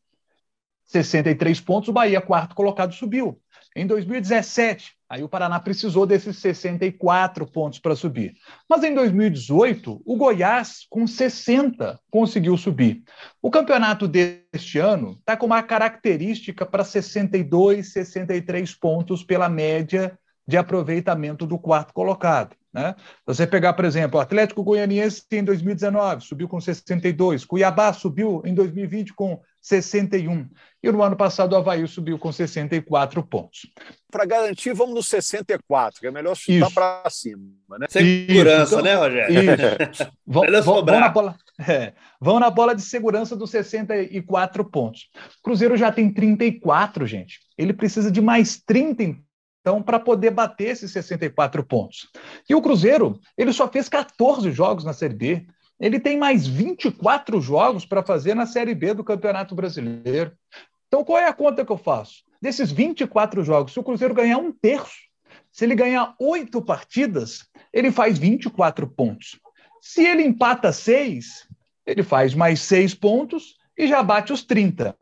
63 0.86 1.60
pontos, 1.60 1.90
o 1.90 1.92
Bahia, 1.92 2.20
quarto 2.20 2.54
colocado, 2.54 2.94
subiu. 2.94 3.38
Em 3.74 3.86
2017, 3.86 4.96
aí 5.08 5.22
o 5.22 5.28
Paraná 5.28 5.60
precisou 5.60 6.04
desses 6.04 6.36
64 6.38 7.46
pontos 7.46 7.78
para 7.78 7.94
subir. 7.94 8.34
Mas 8.68 8.82
em 8.82 8.92
2018, 8.92 10.02
o 10.04 10.16
Goiás, 10.16 10.86
com 10.90 11.06
60, 11.06 11.98
conseguiu 12.10 12.56
subir. 12.56 13.04
O 13.40 13.50
campeonato 13.50 14.08
deste 14.08 14.78
ano 14.78 15.16
está 15.20 15.36
com 15.36 15.46
uma 15.46 15.62
característica 15.62 16.66
para 16.66 16.82
62, 16.82 17.92
63 17.92 18.74
pontos 18.74 19.22
pela 19.22 19.48
média 19.48 20.18
de 20.48 20.56
aproveitamento 20.56 21.46
do 21.46 21.56
quarto 21.56 21.94
colocado. 21.94 22.56
Né? 22.72 22.94
Você 23.24 23.46
pegar, 23.46 23.72
por 23.74 23.84
exemplo, 23.84 24.18
o 24.18 24.22
Atlético 24.22 24.64
Goianiense 24.64 25.24
em 25.30 25.44
2019 25.44 26.22
subiu 26.24 26.48
com 26.48 26.60
62, 26.60 27.44
Cuiabá 27.44 27.92
subiu 27.92 28.42
em 28.44 28.52
2020 28.52 29.14
com 29.14 29.40
61, 29.60 30.48
e 30.82 30.90
no 30.90 31.02
ano 31.02 31.16
passado 31.16 31.52
o 31.52 31.56
Havaí 31.56 31.86
subiu 31.86 32.18
com 32.18 32.32
64 32.32 33.22
pontos. 33.22 33.70
Para 34.10 34.24
garantir, 34.24 34.72
vamos 34.72 34.94
no 34.94 35.02
64, 35.02 36.00
que 36.00 36.06
é 36.06 36.10
melhor 36.10 36.34
chutar 36.34 36.70
para 36.72 37.10
cima. 37.10 37.42
Né? 37.78 37.86
Segurança, 37.90 38.74
então, 38.74 38.84
né, 38.84 38.94
Rogério? 38.94 39.34
Isso. 39.34 40.12
vão, 40.26 40.44
vão, 40.62 40.84
vão, 40.84 41.00
na 41.00 41.08
bola, 41.08 41.36
é, 41.68 41.92
vão 42.20 42.40
na 42.40 42.50
bola 42.50 42.74
de 42.74 42.82
segurança 42.82 43.36
dos 43.36 43.50
64 43.50 44.64
pontos. 44.64 45.10
O 45.38 45.42
Cruzeiro 45.42 45.76
já 45.76 45.92
tem 45.92 46.12
34, 46.12 47.06
gente. 47.06 47.40
Ele 47.58 47.74
precisa 47.74 48.10
de 48.10 48.20
mais 48.20 48.60
30 48.64 49.20
então, 49.60 49.82
para 49.82 50.00
poder 50.00 50.30
bater 50.30 50.68
esses 50.70 50.90
64 50.90 51.62
pontos. 51.64 52.08
E 52.48 52.54
o 52.54 52.62
Cruzeiro, 52.62 53.20
ele 53.36 53.52
só 53.52 53.68
fez 53.68 53.88
14 53.88 54.50
jogos 54.50 54.84
na 54.84 54.92
Série 54.92 55.14
B. 55.14 55.46
Ele 55.80 55.98
tem 55.98 56.18
mais 56.18 56.46
24 56.46 57.40
jogos 57.40 57.86
para 57.86 58.02
fazer 58.02 58.34
na 58.34 58.44
Série 58.44 58.74
B 58.74 58.92
do 58.92 59.02
Campeonato 59.02 59.54
Brasileiro. 59.54 60.32
Então, 60.86 61.02
qual 61.02 61.18
é 61.18 61.26
a 61.26 61.32
conta 61.32 61.64
que 61.64 61.72
eu 61.72 61.78
faço? 61.78 62.22
Desses 62.40 62.70
24 62.70 63.42
jogos, 63.42 63.72
se 63.72 63.80
o 63.80 63.82
Cruzeiro 63.82 64.14
ganhar 64.14 64.38
um 64.38 64.52
terço, 64.52 64.98
se 65.50 65.64
ele 65.64 65.74
ganhar 65.74 66.14
oito 66.18 66.60
partidas, 66.60 67.46
ele 67.72 67.90
faz 67.90 68.18
24 68.18 68.86
pontos. 68.88 69.40
Se 69.80 70.04
ele 70.04 70.22
empata 70.22 70.72
seis, 70.72 71.48
ele 71.86 72.02
faz 72.02 72.34
mais 72.34 72.60
seis 72.60 72.94
pontos 72.94 73.56
e 73.76 73.88
já 73.88 74.02
bate 74.02 74.32
os 74.32 74.42
30. 74.42 74.96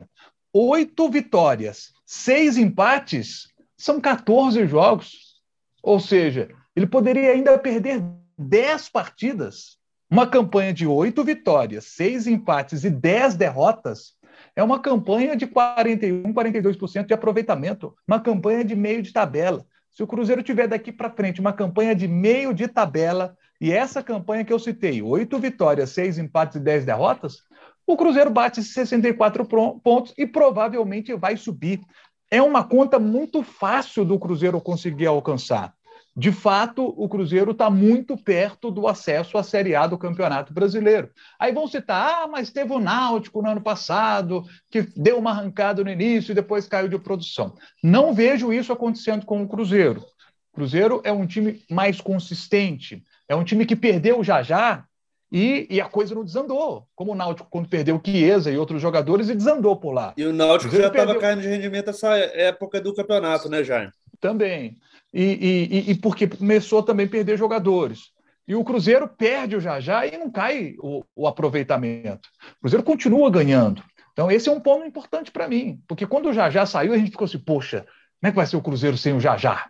Oito 0.53 1.09
vitórias, 1.09 1.91
seis 2.05 2.57
empates, 2.57 3.47
são 3.77 3.99
14 3.99 4.65
jogos. 4.65 5.39
Ou 5.83 5.99
seja, 5.99 6.49
ele 6.75 6.87
poderia 6.87 7.31
ainda 7.31 7.57
perder 7.57 8.01
10 8.37 8.89
partidas. 8.89 9.78
Uma 10.11 10.25
campanha 10.25 10.73
de 10.73 10.87
8 10.87 11.23
vitórias, 11.23 11.85
6 11.85 12.25
empates 12.25 12.83
e 12.83 12.89
10 12.89 13.35
derrotas 13.35 14.15
é 14.55 14.63
uma 14.63 14.79
campanha 14.79 15.35
de 15.35 15.45
41, 15.45 16.33
42% 16.33 17.05
de 17.05 17.13
aproveitamento, 17.13 17.93
uma 18.07 18.19
campanha 18.19 18.63
de 18.63 18.75
meio 18.75 19.03
de 19.03 19.13
tabela. 19.13 19.63
Se 19.91 20.01
o 20.01 20.07
Cruzeiro 20.07 20.41
tiver 20.41 20.67
daqui 20.67 20.91
para 20.91 21.11
frente 21.11 21.39
uma 21.39 21.53
campanha 21.53 21.93
de 21.93 22.07
meio 22.07 22.55
de 22.55 22.67
tabela, 22.67 23.37
e 23.61 23.71
essa 23.71 24.01
campanha 24.01 24.43
que 24.43 24.51
eu 24.51 24.57
citei, 24.57 25.01
8 25.01 25.37
vitórias, 25.37 25.91
6 25.91 26.17
empates 26.17 26.55
e 26.55 26.59
10 26.59 26.85
derrotas, 26.85 27.43
o 27.85 27.95
Cruzeiro 27.95 28.31
bate 28.31 28.63
64 28.63 29.45
pontos 29.45 30.13
e 30.17 30.25
provavelmente 30.25 31.13
vai 31.13 31.37
subir 31.37 31.81
é 32.31 32.41
uma 32.41 32.63
conta 32.63 32.99
muito 32.99 33.41
fácil 33.41 34.05
do 34.05 34.19
Cruzeiro 34.19 34.61
conseguir 34.61 35.07
alcançar. 35.07 35.73
De 36.19 36.33
fato, 36.33 36.93
o 36.97 37.07
Cruzeiro 37.07 37.51
está 37.51 37.69
muito 37.69 38.17
perto 38.17 38.69
do 38.69 38.89
acesso 38.89 39.37
à 39.37 39.43
Série 39.43 39.73
A 39.73 39.87
do 39.87 39.97
Campeonato 39.97 40.53
Brasileiro. 40.53 41.09
Aí 41.39 41.53
vão 41.53 41.65
citar, 41.65 42.23
ah, 42.23 42.27
mas 42.27 42.49
teve 42.49 42.73
o 42.73 42.79
Náutico 42.79 43.41
no 43.41 43.49
ano 43.49 43.61
passado, 43.61 44.43
que 44.69 44.81
deu 44.97 45.17
uma 45.17 45.31
arrancada 45.31 45.81
no 45.81 45.89
início 45.89 46.33
e 46.33 46.35
depois 46.35 46.67
caiu 46.67 46.89
de 46.89 46.99
produção. 46.99 47.55
Não 47.81 48.13
vejo 48.13 48.51
isso 48.51 48.73
acontecendo 48.73 49.25
com 49.25 49.41
o 49.41 49.47
Cruzeiro. 49.47 50.01
O 50.51 50.55
Cruzeiro 50.55 50.99
é 51.05 51.11
um 51.13 51.25
time 51.25 51.63
mais 51.71 52.01
consistente, 52.01 53.01
é 53.25 53.33
um 53.33 53.45
time 53.45 53.65
que 53.65 53.75
perdeu 53.77 54.21
já 54.21 54.43
já 54.43 54.83
e, 55.31 55.67
e, 55.69 55.79
a 55.79 55.87
coisa 55.87 56.13
não 56.13 56.25
desandou. 56.25 56.85
Como 56.93 57.13
o 57.13 57.15
Náutico, 57.15 57.47
quando 57.49 57.69
perdeu 57.69 57.95
o 57.95 58.01
Chiesa 58.03 58.51
e 58.51 58.57
outros 58.57 58.81
jogadores, 58.81 59.29
e 59.29 59.35
desandou 59.35 59.77
por 59.77 59.93
lá. 59.93 60.13
E 60.17 60.25
o 60.25 60.33
Náutico 60.33 60.75
já 60.75 60.87
estava 60.87 61.13
perdeu... 61.13 61.21
caindo 61.21 61.41
de 61.41 61.47
rendimento 61.47 61.91
essa 61.91 62.17
época 62.17 62.81
do 62.81 62.93
campeonato, 62.93 63.47
né, 63.47 63.63
Jaime? 63.63 63.91
Também. 64.19 64.77
E, 65.13 65.23
e, 65.87 65.91
e, 65.91 65.95
porque 65.95 66.27
começou 66.27 66.83
também 66.83 67.05
a 67.05 67.09
perder 67.09 67.37
jogadores. 67.37 68.11
E 68.47 68.55
o 68.55 68.63
Cruzeiro 68.63 69.07
perde 69.07 69.55
o 69.55 69.61
Jajá 69.61 70.05
e 70.05 70.17
não 70.17 70.29
cai 70.29 70.75
o, 70.79 71.03
o 71.15 71.27
aproveitamento. 71.27 72.27
O 72.57 72.61
Cruzeiro 72.61 72.83
continua 72.83 73.29
ganhando. 73.29 73.83
Então, 74.11 74.29
esse 74.29 74.49
é 74.49 74.51
um 74.51 74.59
ponto 74.59 74.85
importante 74.85 75.31
para 75.31 75.47
mim. 75.47 75.81
Porque 75.87 76.05
quando 76.05 76.29
o 76.29 76.33
Jajá 76.33 76.65
saiu, 76.65 76.93
a 76.93 76.97
gente 76.97 77.11
ficou 77.11 77.25
assim, 77.25 77.39
poxa, 77.39 77.85
como 78.19 78.27
é 78.27 78.31
que 78.31 78.35
vai 78.35 78.45
ser 78.45 78.57
o 78.57 78.61
Cruzeiro 78.61 78.97
sem 78.97 79.13
o 79.13 79.19
Jajá? 79.19 79.69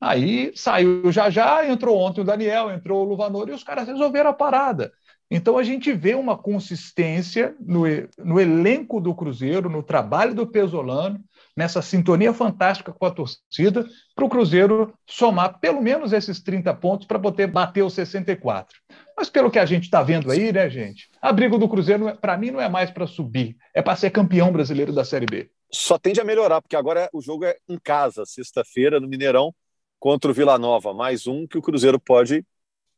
Aí 0.00 0.52
saiu 0.54 1.02
o 1.04 1.12
Jajá, 1.12 1.66
entrou 1.68 1.98
ontem 1.98 2.22
o 2.22 2.24
Daniel, 2.24 2.70
entrou 2.70 3.04
o 3.04 3.08
Luvanor 3.08 3.48
e 3.48 3.52
os 3.52 3.62
caras 3.62 3.86
resolveram 3.86 4.30
a 4.30 4.34
parada. 4.34 4.90
Então 5.30 5.58
a 5.58 5.62
gente 5.62 5.92
vê 5.92 6.14
uma 6.14 6.36
consistência 6.36 7.54
no, 7.60 7.82
no 8.18 8.40
elenco 8.40 9.00
do 9.00 9.14
Cruzeiro, 9.14 9.68
no 9.68 9.82
trabalho 9.82 10.34
do 10.34 10.46
Pesolano, 10.46 11.20
nessa 11.56 11.82
sintonia 11.82 12.32
fantástica 12.32 12.92
com 12.92 13.06
a 13.06 13.10
torcida, 13.10 13.86
para 14.14 14.24
o 14.24 14.28
Cruzeiro 14.28 14.94
somar 15.06 15.58
pelo 15.58 15.82
menos 15.82 16.12
esses 16.12 16.42
30 16.42 16.72
pontos 16.74 17.06
para 17.06 17.18
poder 17.18 17.46
bater 17.46 17.82
os 17.82 17.94
64. 17.94 18.78
Mas 19.16 19.28
pelo 19.28 19.50
que 19.50 19.58
a 19.58 19.66
gente 19.66 19.84
está 19.84 20.02
vendo 20.02 20.30
aí, 20.30 20.52
né, 20.52 20.68
gente? 20.70 21.10
A 21.20 21.32
briga 21.32 21.58
do 21.58 21.68
Cruzeiro, 21.68 22.08
é, 22.08 22.14
para 22.14 22.36
mim, 22.36 22.50
não 22.50 22.60
é 22.60 22.68
mais 22.68 22.90
para 22.90 23.06
subir, 23.06 23.56
é 23.74 23.82
para 23.82 23.96
ser 23.96 24.10
campeão 24.10 24.52
brasileiro 24.52 24.92
da 24.92 25.04
Série 25.04 25.26
B. 25.26 25.50
Só 25.72 25.98
tende 25.98 26.20
a 26.20 26.24
melhorar, 26.24 26.60
porque 26.60 26.76
agora 26.76 27.08
o 27.12 27.20
jogo 27.20 27.44
é 27.44 27.56
em 27.68 27.78
casa, 27.78 28.24
sexta-feira, 28.24 28.98
no 28.98 29.06
Mineirão, 29.06 29.54
contra 29.98 30.30
o 30.30 30.34
Vila 30.34 30.58
Nova. 30.58 30.92
Mais 30.94 31.26
um 31.26 31.46
que 31.46 31.58
o 31.58 31.62
Cruzeiro 31.62 32.00
pode 32.00 32.44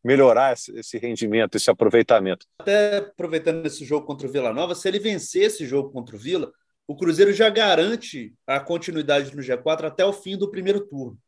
melhorar 0.04 0.52
esse 0.52 0.98
rendimento, 0.98 1.56
esse 1.56 1.70
aproveitamento. 1.70 2.46
Até 2.58 2.98
aproveitando 2.98 3.64
esse 3.66 3.84
jogo 3.84 4.06
contra 4.06 4.26
o 4.26 4.30
Vila 4.30 4.52
Nova, 4.52 4.74
se 4.74 4.88
ele 4.88 4.98
vencer 4.98 5.44
esse 5.44 5.66
jogo 5.66 5.90
contra 5.90 6.16
o 6.16 6.18
Vila, 6.18 6.52
o 6.86 6.96
Cruzeiro 6.96 7.32
já 7.32 7.48
garante 7.48 8.34
a 8.46 8.60
continuidade 8.60 9.34
no 9.34 9.42
G4 9.42 9.84
até 9.84 10.04
o 10.04 10.12
fim 10.12 10.36
do 10.36 10.50
primeiro 10.50 10.86
turno. 10.86 11.18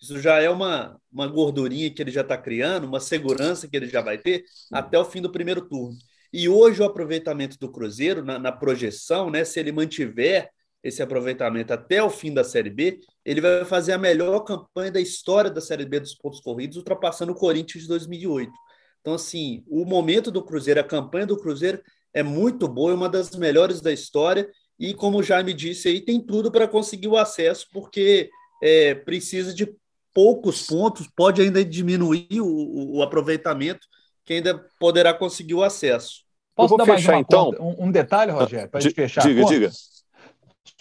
Isso 0.00 0.20
já 0.20 0.40
é 0.40 0.50
uma, 0.50 1.00
uma 1.10 1.26
gordurinha 1.26 1.90
que 1.90 2.02
ele 2.02 2.10
já 2.10 2.20
está 2.20 2.36
criando, 2.36 2.84
uma 2.84 3.00
segurança 3.00 3.68
que 3.68 3.76
ele 3.76 3.88
já 3.88 4.00
vai 4.00 4.18
ter 4.18 4.44
até 4.72 4.98
o 4.98 5.04
fim 5.04 5.22
do 5.22 5.32
primeiro 5.32 5.66
turno. 5.66 5.96
E 6.32 6.48
hoje 6.48 6.82
o 6.82 6.84
aproveitamento 6.84 7.56
do 7.58 7.70
Cruzeiro, 7.70 8.24
na, 8.24 8.38
na 8.38 8.52
projeção, 8.52 9.30
né, 9.30 9.44
se 9.44 9.60
ele 9.60 9.72
mantiver 9.72 10.50
esse 10.82 11.02
aproveitamento 11.02 11.72
até 11.72 12.02
o 12.02 12.10
fim 12.10 12.34
da 12.34 12.44
Série 12.44 12.68
B, 12.68 13.00
ele 13.24 13.40
vai 13.40 13.64
fazer 13.64 13.92
a 13.92 13.98
melhor 13.98 14.40
campanha 14.40 14.92
da 14.92 15.00
história 15.00 15.50
da 15.50 15.60
Série 15.60 15.86
B 15.86 16.00
dos 16.00 16.14
pontos 16.14 16.40
corridos, 16.40 16.76
ultrapassando 16.76 17.32
o 17.32 17.36
Corinthians 17.36 17.84
de 17.84 17.88
2008. 17.88 18.52
Então, 19.00 19.14
assim, 19.14 19.64
o 19.66 19.84
momento 19.84 20.30
do 20.30 20.44
Cruzeiro, 20.44 20.80
a 20.80 20.84
campanha 20.84 21.26
do 21.26 21.38
Cruzeiro 21.38 21.80
é 22.12 22.22
muito 22.22 22.68
boa, 22.68 22.92
é 22.92 22.94
uma 22.94 23.08
das 23.08 23.30
melhores 23.30 23.80
da 23.80 23.92
história, 23.92 24.50
e 24.78 24.94
como 24.94 25.22
já 25.22 25.42
me 25.42 25.52
disse 25.52 25.88
aí, 25.88 26.00
tem 26.00 26.20
tudo 26.20 26.50
para 26.50 26.68
conseguir 26.68 27.08
o 27.08 27.16
acesso, 27.16 27.68
porque 27.72 28.30
é, 28.62 28.94
precisa 28.94 29.54
de 29.54 29.72
poucos 30.12 30.66
pontos, 30.66 31.08
pode 31.14 31.42
ainda 31.42 31.64
diminuir 31.64 32.40
o, 32.40 32.96
o 32.96 33.02
aproveitamento, 33.02 33.86
que 34.24 34.34
ainda 34.34 34.64
poderá 34.78 35.12
conseguir 35.12 35.54
o 35.54 35.62
acesso. 35.62 36.24
Posso 36.54 36.76
dar 36.76 36.84
fechar, 36.84 37.12
mais 37.12 37.24
então? 37.26 37.46
Conta, 37.46 37.62
um, 37.62 37.86
um, 37.86 37.90
detalhe, 37.90 38.30
Rogério, 38.30 38.68
para 38.68 38.78
a 38.78 38.82
gente 38.82 38.94
fechar? 38.94 39.22
Diga, 39.22 39.44
diga 39.44 39.70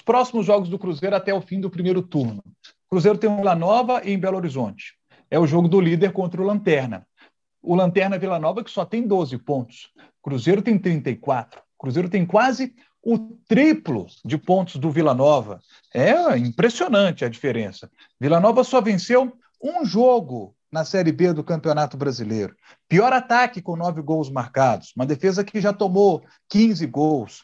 próximos 0.03 0.45
jogos 0.45 0.69
do 0.69 0.79
Cruzeiro 0.79 1.15
até 1.15 1.34
o 1.34 1.41
fim 1.41 1.60
do 1.60 1.69
primeiro 1.69 2.01
turno. 2.01 2.43
O 2.86 2.89
Cruzeiro 2.91 3.17
tem 3.17 3.36
Vila 3.36 3.56
Nova 3.56 4.01
e 4.03 4.12
em 4.12 4.19
Belo 4.19 4.38
Horizonte. 4.38 4.95
é 5.32 5.39
o 5.39 5.47
jogo 5.47 5.67
do 5.67 5.82
líder 5.82 6.12
contra 6.12 6.41
o 6.41 6.45
Lanterna. 6.45 7.08
O 7.62 7.75
Lanterna 7.75 8.19
Vila 8.19 8.39
Nova, 8.39 8.63
que 8.63 8.69
só 8.69 8.86
tem 8.86 9.08
12 9.08 9.38
pontos. 9.39 9.91
Cruzeiro 10.21 10.62
tem 10.62 10.77
34. 10.77 11.62
Cruzeiro 11.77 12.10
tem 12.10 12.25
quase 12.25 12.75
o 13.04 13.20
triplo 13.48 14.08
de 14.24 14.38
pontos 14.38 14.78
do 14.78 14.89
Vila 14.89 15.13
Nova. 15.13 15.60
É 15.94 16.38
impressionante 16.38 17.26
a 17.26 17.30
diferença. 17.30 17.92
Vila 18.20 18.39
Nova 18.39 18.63
só 18.63 18.80
venceu 18.80 19.38
um 19.62 19.86
jogo 19.86 20.56
na 20.72 20.86
Série 20.86 21.12
B 21.12 21.34
do 21.34 21.44
Campeonato 21.44 21.98
Brasileiro. 21.98 22.56
Pior 22.88 23.12
ataque 23.12 23.62
com 23.62 23.76
nove 23.76 24.02
gols 24.02 24.30
marcados. 24.30 24.94
Uma 24.96 25.06
defesa 25.06 25.44
que 25.44 25.62
já 25.62 25.74
tomou 25.74 26.24
15 26.50 26.88
gols. 26.88 27.44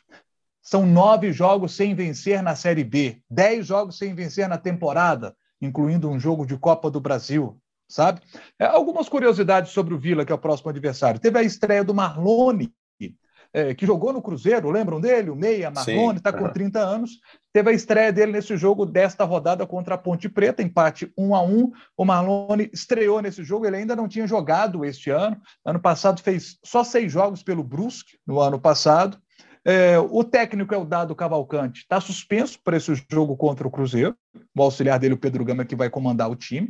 São 0.62 0.86
nove 0.86 1.32
jogos 1.34 1.76
sem 1.76 1.93
vencer 1.93 2.41
na 2.41 2.56
Série 2.56 2.84
B, 2.84 3.22
dez 3.30 3.67
jogos 3.67 3.98
sem 3.98 4.13
vencer 4.15 4.48
na 4.48 4.58
temporada, 4.58 5.36
incluindo 5.62 6.10
um 6.10 6.19
jogo 6.19 6.45
de 6.45 6.58
Copa 6.58 6.89
do 6.91 7.00
Brasil, 7.00 7.60
sabe? 7.88 8.22
É, 8.58 8.65
algumas 8.65 9.10
curiosidades 9.10 9.72
sobre 9.72 9.93
o 9.93 10.00
Vila, 10.00 10.26
que 10.26 10.32
é 10.32 10.36
o 10.36 10.39
próximo 10.39 10.69
adversário. 10.69 11.19
Teve 11.19 11.39
a 11.39 11.43
estreia 11.43 11.84
do 11.84 11.93
Marlone, 11.93 12.72
é, 13.53 13.73
que 13.73 13.85
jogou 13.85 14.13
no 14.13 14.21
Cruzeiro, 14.21 14.69
lembram 14.69 15.01
dele? 15.01 15.29
O 15.29 15.35
Meia 15.35 15.71
Marlone, 15.71 16.17
está 16.17 16.31
com 16.31 16.47
30 16.47 16.79
anos. 16.79 17.12
Teve 17.51 17.71
a 17.71 17.73
estreia 17.73 18.13
dele 18.13 18.31
nesse 18.31 18.55
jogo 18.55 18.85
desta 18.85 19.23
rodada 19.23 19.65
contra 19.65 19.95
a 19.95 19.97
Ponte 19.97 20.29
Preta, 20.29 20.62
empate 20.62 21.12
1 21.17 21.35
a 21.35 21.41
1 21.41 21.71
O 21.97 22.05
Marlone 22.05 22.69
estreou 22.71 23.21
nesse 23.21 23.43
jogo, 23.43 23.65
ele 23.65 23.77
ainda 23.77 23.95
não 23.95 24.07
tinha 24.07 24.27
jogado 24.27 24.85
este 24.85 25.09
ano. 25.09 25.35
Ano 25.65 25.79
passado 25.79 26.21
fez 26.21 26.57
só 26.63 26.83
seis 26.83 27.12
jogos 27.12 27.41
pelo 27.41 27.63
Brusque, 27.63 28.17
no 28.25 28.39
ano 28.39 28.59
passado. 28.59 29.17
É, 29.65 29.99
o 29.99 30.23
técnico 30.23 30.73
é 30.73 30.77
o 30.77 30.85
Dado 30.85 31.15
Cavalcante, 31.15 31.81
está 31.81 31.99
suspenso 31.99 32.59
para 32.63 32.77
esse 32.77 32.93
jogo 33.12 33.35
contra 33.35 33.67
o 33.67 33.71
Cruzeiro. 33.71 34.15
O 34.55 34.62
auxiliar 34.62 34.99
dele, 34.99 35.15
o 35.15 35.17
Pedro 35.17 35.43
Gama, 35.43 35.65
que 35.65 35.75
vai 35.75 35.89
comandar 35.89 36.29
o 36.29 36.35
time. 36.35 36.69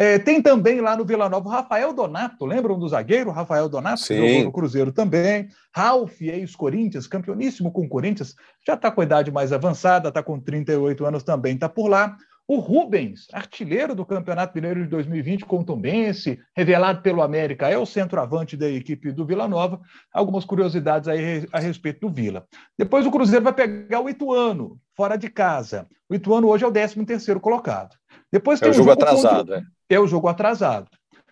É, 0.00 0.16
tem 0.16 0.40
também 0.40 0.80
lá 0.80 0.96
no 0.96 1.04
Vila 1.04 1.28
Nova 1.28 1.48
o 1.48 1.50
Rafael 1.50 1.92
Donato, 1.92 2.46
lembram 2.46 2.78
do 2.78 2.88
zagueiro? 2.88 3.32
Rafael 3.32 3.68
Donato, 3.68 3.98
Sim. 3.98 4.14
que 4.14 4.28
jogou 4.28 4.44
no 4.44 4.52
Cruzeiro 4.52 4.92
também. 4.92 5.48
Ralf, 5.74 6.20
ex-Corinthians, 6.22 7.08
campeoníssimo 7.08 7.72
com 7.72 7.82
o 7.82 7.88
Corinthians, 7.88 8.36
já 8.64 8.74
está 8.74 8.92
com 8.92 9.00
a 9.00 9.04
idade 9.04 9.32
mais 9.32 9.52
avançada, 9.52 10.08
está 10.08 10.22
com 10.22 10.38
38 10.38 11.04
anos 11.04 11.24
também, 11.24 11.54
está 11.54 11.68
por 11.68 11.88
lá. 11.88 12.16
O 12.46 12.60
Rubens, 12.60 13.26
artilheiro 13.32 13.92
do 13.92 14.06
Campeonato 14.06 14.54
Mineiro 14.54 14.84
de 14.84 14.88
2020 14.88 15.44
com 15.44 15.58
o 15.58 15.64
Tombense, 15.64 16.38
revelado 16.56 17.02
pelo 17.02 17.20
América, 17.20 17.68
é 17.68 17.76
o 17.76 17.84
centroavante 17.84 18.56
da 18.56 18.70
equipe 18.70 19.10
do 19.10 19.26
Vila 19.26 19.48
Nova. 19.48 19.80
Algumas 20.14 20.44
curiosidades 20.44 21.08
aí 21.08 21.44
a 21.52 21.58
respeito 21.58 22.06
do 22.06 22.08
Vila. 22.08 22.46
Depois 22.78 23.04
o 23.04 23.10
Cruzeiro 23.10 23.44
vai 23.44 23.52
pegar 23.52 24.00
o 24.00 24.08
Ituano, 24.08 24.78
fora 24.96 25.16
de 25.16 25.28
casa. 25.28 25.88
O 26.08 26.14
Ituano 26.14 26.46
hoje 26.46 26.64
é 26.64 26.68
o 26.68 26.72
13º 26.72 27.40
colocado. 27.40 27.96
Depois 28.32 28.60
tem 28.60 28.68
é 28.68 28.70
o 28.70 28.74
jogo, 28.74 28.90
jogo 28.90 29.02
atrasado, 29.02 29.48
contra... 29.48 29.58
é. 29.58 29.77
É 29.88 29.98
o 29.98 30.06
jogo 30.06 30.28
atrasado. 30.28 30.88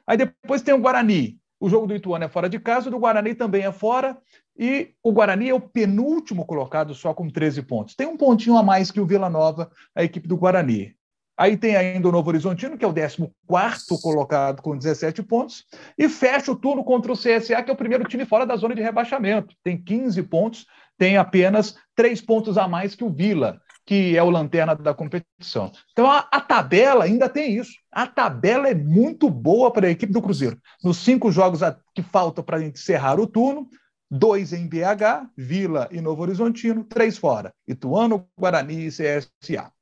Aí 0.07 0.17
depois 0.17 0.63
tem 0.63 0.75
o 0.75 0.81
Guarani. 0.81 1.39
O 1.59 1.69
jogo 1.69 1.87
do 1.87 1.95
Ituano 1.95 2.25
é 2.25 2.29
fora 2.29 2.49
de 2.49 2.61
casa, 2.61 2.89
o 2.89 2.91
do 2.91 2.99
Guarani 2.99 3.35
também 3.35 3.65
é 3.65 3.73
fora. 3.73 4.17
E 4.59 4.95
o 5.03 5.13
Guarani 5.13 5.49
é 5.49 5.55
o 5.55 5.61
penúltimo 5.61 6.45
colocado, 6.45 6.95
só 6.95 7.13
com 7.13 7.29
13 7.29 7.63
pontos. 7.63 7.95
Tem 7.95 8.07
um 8.07 8.17
pontinho 8.17 8.57
a 8.57 8.63
mais 8.63 8.91
que 8.91 9.01
o 9.01 9.07
Vila 9.07 9.29
Nova, 9.29 9.71
a 9.95 10.03
equipe 10.03 10.29
do 10.29 10.37
Guarani. 10.37 10.95
Aí 11.39 11.57
tem 11.57 11.77
ainda 11.77 12.09
o 12.09 12.13
Novo 12.13 12.31
Horizontino, 12.31 12.79
que 12.79 12.85
é 12.85 12.89
o 12.89 12.95
14 12.95 14.03
colocado 14.03 14.63
com 14.63 14.77
17 14.77 15.23
pontos, 15.23 15.67
e 15.99 16.09
fecha 16.09 16.51
o 16.51 16.57
turno 16.57 16.83
contra 16.83 17.13
o 17.13 17.17
CSA, 17.17 17.63
que 17.63 17.71
é 17.71 17.75
o 17.75 17.77
primeiro 17.77 18.05
time 18.05 18.25
fora 18.25 18.47
da 18.47 18.57
zona 18.57 18.75
de 18.75 18.81
rebaixamento. 18.81 19.55
Tem 19.63 19.77
15 19.77 20.23
pontos, 20.23 20.67
tem 20.97 21.19
apenas 21.19 21.77
3 21.95 22.23
pontos 22.23 22.57
a 22.57 22.67
mais 22.67 22.95
que 22.95 23.05
o 23.05 23.11
Vila 23.11 23.61
que 23.87 24.17
é 24.17 24.23
o 24.23 24.29
lanterna 24.29 24.75
da 24.75 24.93
competição. 24.93 25.71
Então 25.93 26.11
a, 26.11 26.29
a, 26.31 26.41
tabela 26.41 27.05
ainda 27.05 27.29
tem 27.29 27.57
isso. 27.57 27.73
A 27.91 28.05
tabela 28.05 28.69
é 28.69 28.75
muito 28.75 29.31
boa 29.31 29.71
para 29.71 29.87
a 29.87 29.91
equipe 29.91 30.13
do 30.13 30.21
Cruzeiro. 30.21 30.61
Nos 30.83 30.99
cinco 30.99 31.31
jogos 31.31 31.63
a, 31.63 31.79
que 31.95 32.03
faltam 32.03 32.43
para 32.43 32.63
encerrar 32.63 33.21
o 33.21 33.29
turno, 33.29 33.71
dois 34.11 34.53
em 34.53 34.67
BH, 34.67 35.31
Vila 35.37 35.89
e 35.93 36.01
Novo 36.01 36.23
Horizontino, 36.23 36.83
três 36.83 37.17
fora: 37.17 37.55
Ituano, 37.67 38.29
Guarani 38.37 38.89
e 38.89 38.91
CSA. 38.91 39.73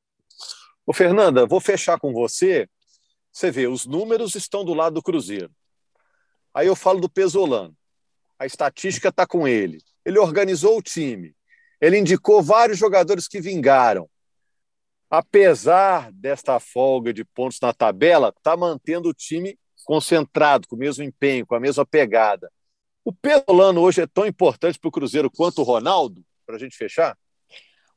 Ô, 0.86 0.92
Fernanda, 0.92 1.46
vou 1.46 1.60
fechar 1.60 1.98
com 1.98 2.12
você. 2.12 2.68
Você 3.32 3.50
vê, 3.50 3.66
os 3.66 3.86
números 3.86 4.34
estão 4.34 4.64
do 4.64 4.74
lado 4.74 4.94
do 4.94 5.02
Cruzeiro. 5.02 5.50
Aí 6.52 6.66
eu 6.66 6.76
falo 6.76 7.00
do 7.00 7.08
Pesolano. 7.08 7.74
A 8.38 8.44
estatística 8.44 9.08
está 9.08 9.26
com 9.26 9.48
ele. 9.48 9.78
Ele 10.04 10.18
organizou 10.18 10.76
o 10.76 10.82
time 10.82 11.34
ele 11.80 11.98
indicou 11.98 12.42
vários 12.42 12.78
jogadores 12.78 13.28
que 13.28 13.40
vingaram. 13.40 14.08
Apesar 15.10 16.10
desta 16.12 16.58
folga 16.58 17.12
de 17.12 17.24
pontos 17.24 17.60
na 17.60 17.72
tabela, 17.72 18.32
está 18.37 18.56
mantendo 18.56 19.08
o 19.08 19.14
time 19.14 19.58
concentrado, 19.84 20.66
com 20.66 20.76
o 20.76 20.78
mesmo 20.78 21.04
empenho, 21.04 21.46
com 21.46 21.54
a 21.54 21.60
mesma 21.60 21.84
pegada. 21.84 22.50
O 23.04 23.12
Pelano 23.12 23.82
hoje 23.82 24.00
é 24.00 24.06
tão 24.06 24.26
importante 24.26 24.78
para 24.78 24.88
o 24.88 24.92
Cruzeiro 24.92 25.30
quanto 25.30 25.60
o 25.60 25.64
Ronaldo, 25.64 26.24
para 26.46 26.56
a 26.56 26.58
gente 26.58 26.76
fechar? 26.76 27.16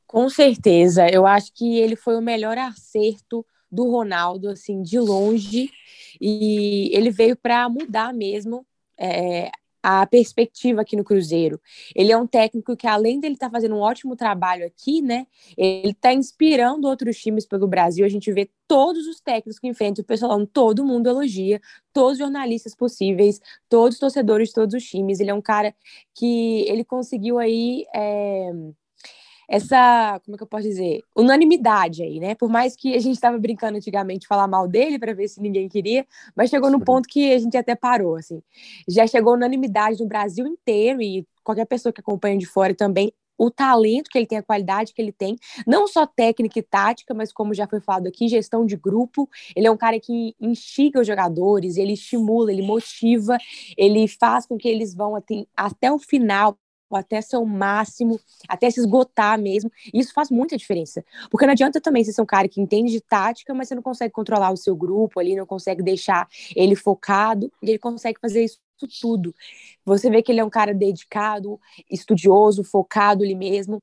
Com 0.06 0.28
certeza. 0.28 1.08
Eu 1.08 1.26
acho 1.26 1.52
que 1.54 1.78
ele 1.78 1.96
foi 1.96 2.16
o 2.16 2.22
melhor 2.22 2.58
acerto 2.58 3.44
do 3.70 3.90
Ronaldo, 3.90 4.48
assim, 4.48 4.82
de 4.82 4.98
longe. 4.98 5.70
E 6.20 6.90
ele 6.94 7.10
veio 7.10 7.36
para 7.36 7.68
mudar 7.68 8.12
mesmo 8.12 8.66
é, 8.98 9.50
a 9.90 10.06
perspectiva 10.06 10.82
aqui 10.82 10.94
no 10.96 11.02
Cruzeiro. 11.02 11.58
Ele 11.96 12.12
é 12.12 12.16
um 12.16 12.26
técnico 12.26 12.76
que, 12.76 12.86
além 12.86 13.18
dele 13.18 13.34
estar 13.34 13.46
tá 13.46 13.52
fazendo 13.52 13.74
um 13.74 13.80
ótimo 13.80 14.14
trabalho 14.14 14.66
aqui, 14.66 15.00
né, 15.00 15.26
ele 15.56 15.92
está 15.92 16.12
inspirando 16.12 16.86
outros 16.86 17.16
times 17.16 17.46
pelo 17.46 17.66
Brasil. 17.66 18.04
A 18.04 18.08
gente 18.08 18.30
vê 18.30 18.50
todos 18.66 19.06
os 19.06 19.18
técnicos 19.18 19.58
que 19.58 19.66
enfrentam 19.66 20.02
o 20.02 20.06
pessoal, 20.06 20.46
todo 20.46 20.84
mundo 20.84 21.08
elogia, 21.08 21.58
todos 21.90 22.12
os 22.12 22.18
jornalistas 22.18 22.74
possíveis, 22.74 23.40
todos 23.66 23.94
os 23.94 24.00
torcedores 24.00 24.48
de 24.48 24.54
todos 24.54 24.74
os 24.74 24.84
times. 24.84 25.20
Ele 25.20 25.30
é 25.30 25.34
um 25.34 25.40
cara 25.40 25.74
que 26.14 26.68
ele 26.68 26.84
conseguiu 26.84 27.38
aí. 27.38 27.86
É 27.94 28.52
essa, 29.48 30.20
como 30.24 30.34
é 30.34 30.36
que 30.36 30.42
eu 30.42 30.46
posso 30.46 30.64
dizer, 30.64 31.02
unanimidade 31.16 32.02
aí, 32.02 32.20
né? 32.20 32.34
Por 32.34 32.50
mais 32.50 32.76
que 32.76 32.94
a 32.94 33.00
gente 33.00 33.14
estava 33.14 33.38
brincando 33.38 33.78
antigamente 33.78 34.20
de 34.20 34.26
falar 34.26 34.46
mal 34.46 34.68
dele 34.68 34.98
para 34.98 35.14
ver 35.14 35.26
se 35.28 35.40
ninguém 35.40 35.68
queria, 35.68 36.06
mas 36.36 36.50
chegou 36.50 36.70
no 36.70 36.80
ponto 36.80 37.08
que 37.08 37.32
a 37.32 37.38
gente 37.38 37.56
até 37.56 37.74
parou, 37.74 38.16
assim. 38.16 38.42
Já 38.86 39.06
chegou 39.06 39.34
unanimidade 39.34 40.00
no 40.00 40.06
Brasil 40.06 40.46
inteiro 40.46 41.00
e 41.00 41.26
qualquer 41.42 41.64
pessoa 41.64 41.92
que 41.92 42.00
acompanha 42.00 42.36
de 42.36 42.44
fora 42.46 42.74
também 42.74 43.12
o 43.38 43.50
talento 43.50 44.10
que 44.10 44.18
ele 44.18 44.26
tem, 44.26 44.38
a 44.38 44.42
qualidade 44.42 44.92
que 44.92 45.00
ele 45.00 45.12
tem, 45.12 45.36
não 45.64 45.86
só 45.86 46.04
técnica 46.04 46.58
e 46.58 46.62
tática, 46.62 47.14
mas 47.14 47.32
como 47.32 47.54
já 47.54 47.68
foi 47.68 47.80
falado 47.80 48.08
aqui, 48.08 48.26
gestão 48.26 48.66
de 48.66 48.76
grupo. 48.76 49.30
Ele 49.54 49.68
é 49.68 49.70
um 49.70 49.76
cara 49.76 50.00
que 50.00 50.34
instiga 50.40 51.00
os 51.00 51.06
jogadores, 51.06 51.76
ele 51.76 51.92
estimula, 51.92 52.52
ele 52.52 52.62
motiva, 52.62 53.38
ele 53.76 54.08
faz 54.08 54.44
com 54.44 54.58
que 54.58 54.68
eles 54.68 54.92
vão 54.92 55.14
até, 55.14 55.46
até 55.56 55.92
o 55.92 55.98
final 56.00 56.58
até 56.96 57.20
seu 57.20 57.44
máximo, 57.44 58.18
até 58.48 58.70
se 58.70 58.80
esgotar 58.80 59.40
mesmo. 59.40 59.70
E 59.92 59.98
isso 60.00 60.12
faz 60.12 60.30
muita 60.30 60.56
diferença. 60.56 61.04
Porque 61.30 61.46
não 61.46 61.52
adianta 61.52 61.80
também 61.80 62.04
você 62.04 62.12
ser 62.12 62.22
um 62.22 62.26
cara 62.26 62.48
que 62.48 62.60
entende 62.60 62.92
de 62.92 63.00
tática, 63.00 63.54
mas 63.54 63.68
você 63.68 63.74
não 63.74 63.82
consegue 63.82 64.12
controlar 64.12 64.50
o 64.50 64.56
seu 64.56 64.74
grupo 64.76 65.20
ali, 65.20 65.36
não 65.36 65.46
consegue 65.46 65.82
deixar 65.82 66.28
ele 66.54 66.74
focado, 66.74 67.52
e 67.62 67.70
ele 67.70 67.78
consegue 67.78 68.18
fazer 68.20 68.44
isso 68.44 68.58
tudo. 69.00 69.34
Você 69.84 70.08
vê 70.10 70.22
que 70.22 70.30
ele 70.30 70.40
é 70.40 70.44
um 70.44 70.50
cara 70.50 70.72
dedicado, 70.72 71.60
estudioso, 71.90 72.62
focado 72.62 73.24
ali 73.24 73.34
mesmo. 73.34 73.82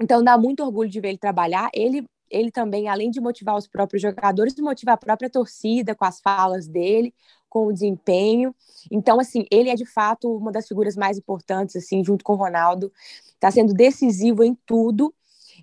Então 0.00 0.22
dá 0.22 0.38
muito 0.38 0.62
orgulho 0.62 0.88
de 0.88 1.00
ver 1.00 1.08
ele 1.08 1.18
trabalhar. 1.18 1.70
Ele 1.74 2.04
ele 2.30 2.50
também, 2.50 2.88
além 2.88 3.10
de 3.10 3.20
motivar 3.20 3.56
os 3.56 3.66
próprios 3.66 4.00
jogadores, 4.00 4.54
motiva 4.60 4.92
a 4.92 4.96
própria 4.96 5.28
torcida 5.28 5.96
com 5.96 6.04
as 6.04 6.20
falas 6.20 6.68
dele, 6.68 7.12
com 7.50 7.66
o 7.66 7.72
desempenho. 7.72 8.54
Então, 8.90 9.20
assim, 9.20 9.44
ele 9.50 9.68
é 9.68 9.74
de 9.74 9.84
fato 9.84 10.34
uma 10.34 10.50
das 10.50 10.66
figuras 10.66 10.96
mais 10.96 11.18
importantes, 11.18 11.76
assim, 11.76 12.02
junto 12.02 12.24
com 12.24 12.32
o 12.32 12.36
Ronaldo. 12.36 12.90
Está 13.34 13.50
sendo 13.50 13.74
decisivo 13.74 14.42
em 14.42 14.56
tudo. 14.64 15.12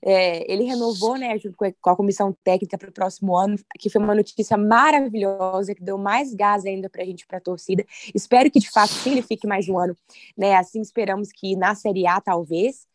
É, 0.03 0.51
ele 0.51 0.63
renovou, 0.63 1.17
né, 1.17 1.37
junto 1.39 1.57
com 1.57 1.89
a 1.89 1.95
comissão 1.95 2.35
técnica 2.43 2.77
para 2.77 2.89
o 2.89 2.93
próximo 2.93 3.35
ano, 3.35 3.57
que 3.79 3.89
foi 3.89 3.99
uma 3.99 4.13
notícia 4.13 4.55
maravilhosa, 4.55 5.73
que 5.73 5.81
deu 5.81 5.97
mais 5.97 6.35
gás 6.35 6.65
ainda 6.65 6.87
para 6.87 7.01
a 7.01 7.05
gente, 7.05 7.25
para 7.25 7.39
a 7.39 7.41
torcida. 7.41 7.83
Espero 8.13 8.51
que, 8.51 8.59
de 8.59 8.69
fato, 8.69 8.93
sim, 8.93 9.13
ele 9.13 9.23
fique 9.23 9.47
mais 9.47 9.67
um 9.67 9.79
ano, 9.79 9.97
né, 10.37 10.55
assim 10.55 10.81
esperamos 10.81 11.31
que 11.31 11.55
na 11.55 11.73
Série 11.73 12.05
A, 12.05 12.21
talvez, 12.21 12.85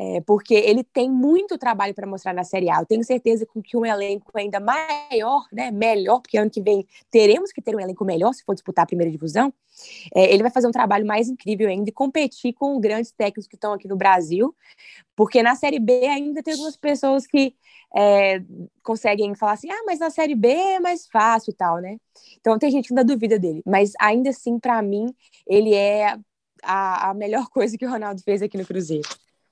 é, 0.00 0.20
porque 0.20 0.54
ele 0.54 0.84
tem 0.84 1.10
muito 1.10 1.58
trabalho 1.58 1.92
para 1.92 2.06
mostrar 2.06 2.32
na 2.32 2.44
Série 2.44 2.70
A. 2.70 2.78
Eu 2.78 2.86
tenho 2.86 3.02
certeza 3.02 3.44
que 3.64 3.76
um 3.76 3.84
elenco 3.84 4.30
ainda 4.32 4.60
maior, 4.60 5.44
né, 5.52 5.72
melhor, 5.72 6.20
porque 6.20 6.38
ano 6.38 6.48
que 6.48 6.62
vem 6.62 6.86
teremos 7.10 7.50
que 7.50 7.60
ter 7.60 7.74
um 7.74 7.80
elenco 7.80 8.04
melhor 8.04 8.32
se 8.32 8.44
for 8.44 8.54
disputar 8.54 8.84
a 8.84 8.86
primeira 8.86 9.10
divisão. 9.10 9.52
É, 10.14 10.32
ele 10.32 10.44
vai 10.44 10.52
fazer 10.52 10.68
um 10.68 10.72
trabalho 10.72 11.04
mais 11.04 11.28
incrível 11.28 11.68
ainda 11.68 11.90
e 11.90 11.92
competir 11.92 12.52
com 12.52 12.78
grandes 12.78 13.10
técnicos 13.10 13.48
que 13.48 13.56
estão 13.56 13.72
aqui 13.72 13.88
no 13.88 13.96
Brasil, 13.96 14.54
porque 15.16 15.42
na 15.42 15.56
Série 15.56 15.80
B 15.80 16.06
ainda 16.06 16.44
tem 16.44 16.54
algumas 16.54 16.76
pessoas 16.76 17.26
que 17.26 17.56
é, 17.96 18.40
conseguem 18.84 19.34
falar 19.34 19.54
assim: 19.54 19.68
ah, 19.68 19.82
mas 19.84 19.98
na 19.98 20.10
Série 20.10 20.36
B 20.36 20.48
é 20.48 20.78
mais 20.78 21.08
fácil 21.08 21.50
e 21.50 21.54
tal, 21.54 21.78
né? 21.78 21.98
Então 22.40 22.56
tem 22.56 22.70
gente 22.70 22.86
que 22.86 22.92
ainda 22.92 23.04
duvida 23.04 23.36
dele, 23.36 23.62
mas 23.66 23.94
ainda 24.00 24.30
assim, 24.30 24.60
para 24.60 24.80
mim, 24.80 25.12
ele 25.44 25.74
é 25.74 26.16
a, 26.62 27.10
a 27.10 27.14
melhor 27.14 27.48
coisa 27.50 27.76
que 27.76 27.84
o 27.84 27.90
Ronaldo 27.90 28.22
fez 28.22 28.42
aqui 28.42 28.56
no 28.56 28.64
Cruzeiro. 28.64 29.08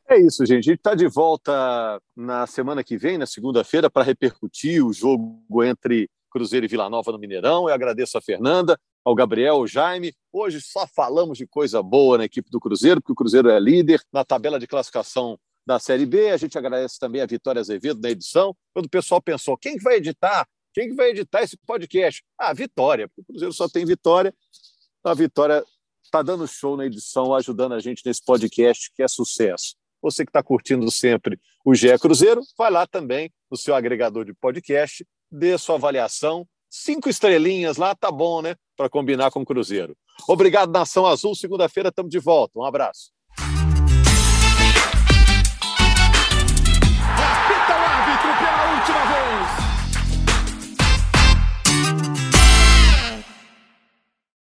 É 0.09 0.19
isso, 0.19 0.47
gente. 0.47 0.59
A 0.59 0.73
gente 0.73 0.79
está 0.79 0.95
de 0.95 1.09
volta 1.09 2.01
na 2.15 2.47
semana 2.47 2.85
que 2.85 2.97
vem, 2.97 3.19
na 3.19 3.27
segunda-feira, 3.27 3.91
para 3.91 4.05
repercutir 4.05 4.85
o 4.85 4.93
jogo 4.93 5.65
entre 5.65 6.09
Cruzeiro 6.31 6.65
e 6.65 6.69
Vila 6.69 6.89
Nova 6.89 7.11
no 7.11 7.19
Mineirão. 7.19 7.69
Eu 7.69 7.75
agradeço 7.75 8.17
a 8.17 8.21
Fernanda, 8.21 8.79
ao 9.05 9.17
Gabriel, 9.17 9.57
ao 9.57 9.67
Jaime. 9.67 10.15
Hoje 10.33 10.61
só 10.61 10.87
falamos 10.87 11.39
de 11.39 11.47
coisa 11.47 11.83
boa 11.83 12.19
na 12.19 12.25
equipe 12.25 12.51
do 12.51 12.61
Cruzeiro, 12.61 13.01
porque 13.01 13.13
o 13.13 13.17
Cruzeiro 13.17 13.49
é 13.49 13.59
líder 13.59 14.01
na 14.13 14.25
tabela 14.25 14.61
de 14.61 14.67
classificação 14.69 15.37
da 15.67 15.81
Série 15.81 16.07
B. 16.07 16.31
A 16.31 16.37
gente 16.37 16.57
agradece 16.57 17.01
também 17.01 17.21
a 17.21 17.27
Vitória 17.27 17.61
Azevedo 17.61 18.01
na 18.01 18.11
edição. 18.11 18.55
Quando 18.73 18.87
o 18.87 18.91
pessoal 18.91 19.21
pensou, 19.21 19.57
quem 19.57 19.77
vai 19.77 19.97
editar? 19.97 20.47
Quem 20.73 20.95
vai 20.95 21.11
editar 21.11 21.43
esse 21.43 21.57
podcast? 21.67 22.23
Ah, 22.39 22.53
Vitória, 22.53 23.09
porque 23.09 23.23
o 23.23 23.25
Cruzeiro 23.25 23.53
só 23.53 23.69
tem 23.69 23.85
Vitória. 23.85 24.33
A 25.03 25.15
Vitória 25.15 25.65
está 26.05 26.23
dando 26.23 26.47
show 26.47 26.77
na 26.77 26.87
edição, 26.87 27.35
ajudando 27.35 27.73
a 27.73 27.81
gente 27.81 28.03
nesse 28.07 28.25
podcast, 28.25 28.93
que 28.95 29.03
é 29.03 29.09
sucesso. 29.09 29.75
Você 30.03 30.25
que 30.25 30.31
está 30.31 30.43
curtindo 30.43 30.91
sempre 30.91 31.39
o 31.65 31.75
GE 31.75 31.99
Cruzeiro, 31.99 32.43
vai 32.57 32.71
lá 32.71 32.87
também 32.87 33.31
no 33.51 33.57
seu 33.57 33.75
agregador 33.75 34.25
de 34.25 34.35
podcast, 34.35 35.07
dê 35.31 35.57
sua 35.59 35.77
avaliação. 35.77 36.47
Cinco 36.69 37.09
estrelinhas 37.09 37.77
lá, 37.77 37.95
tá 37.95 38.11
bom, 38.11 38.43
né? 38.43 38.55
Para 38.77 38.89
combinar 38.89 39.31
com 39.31 39.41
o 39.41 39.47
Cruzeiro. 39.47 39.97
Obrigado, 40.29 40.73
Nação 40.73 41.07
Azul. 41.07 41.35
Segunda-feira 41.35 41.89
estamos 41.89 42.11
de 42.11 42.19
volta. 42.19 42.59
Um 42.59 42.65
abraço. 42.65 43.16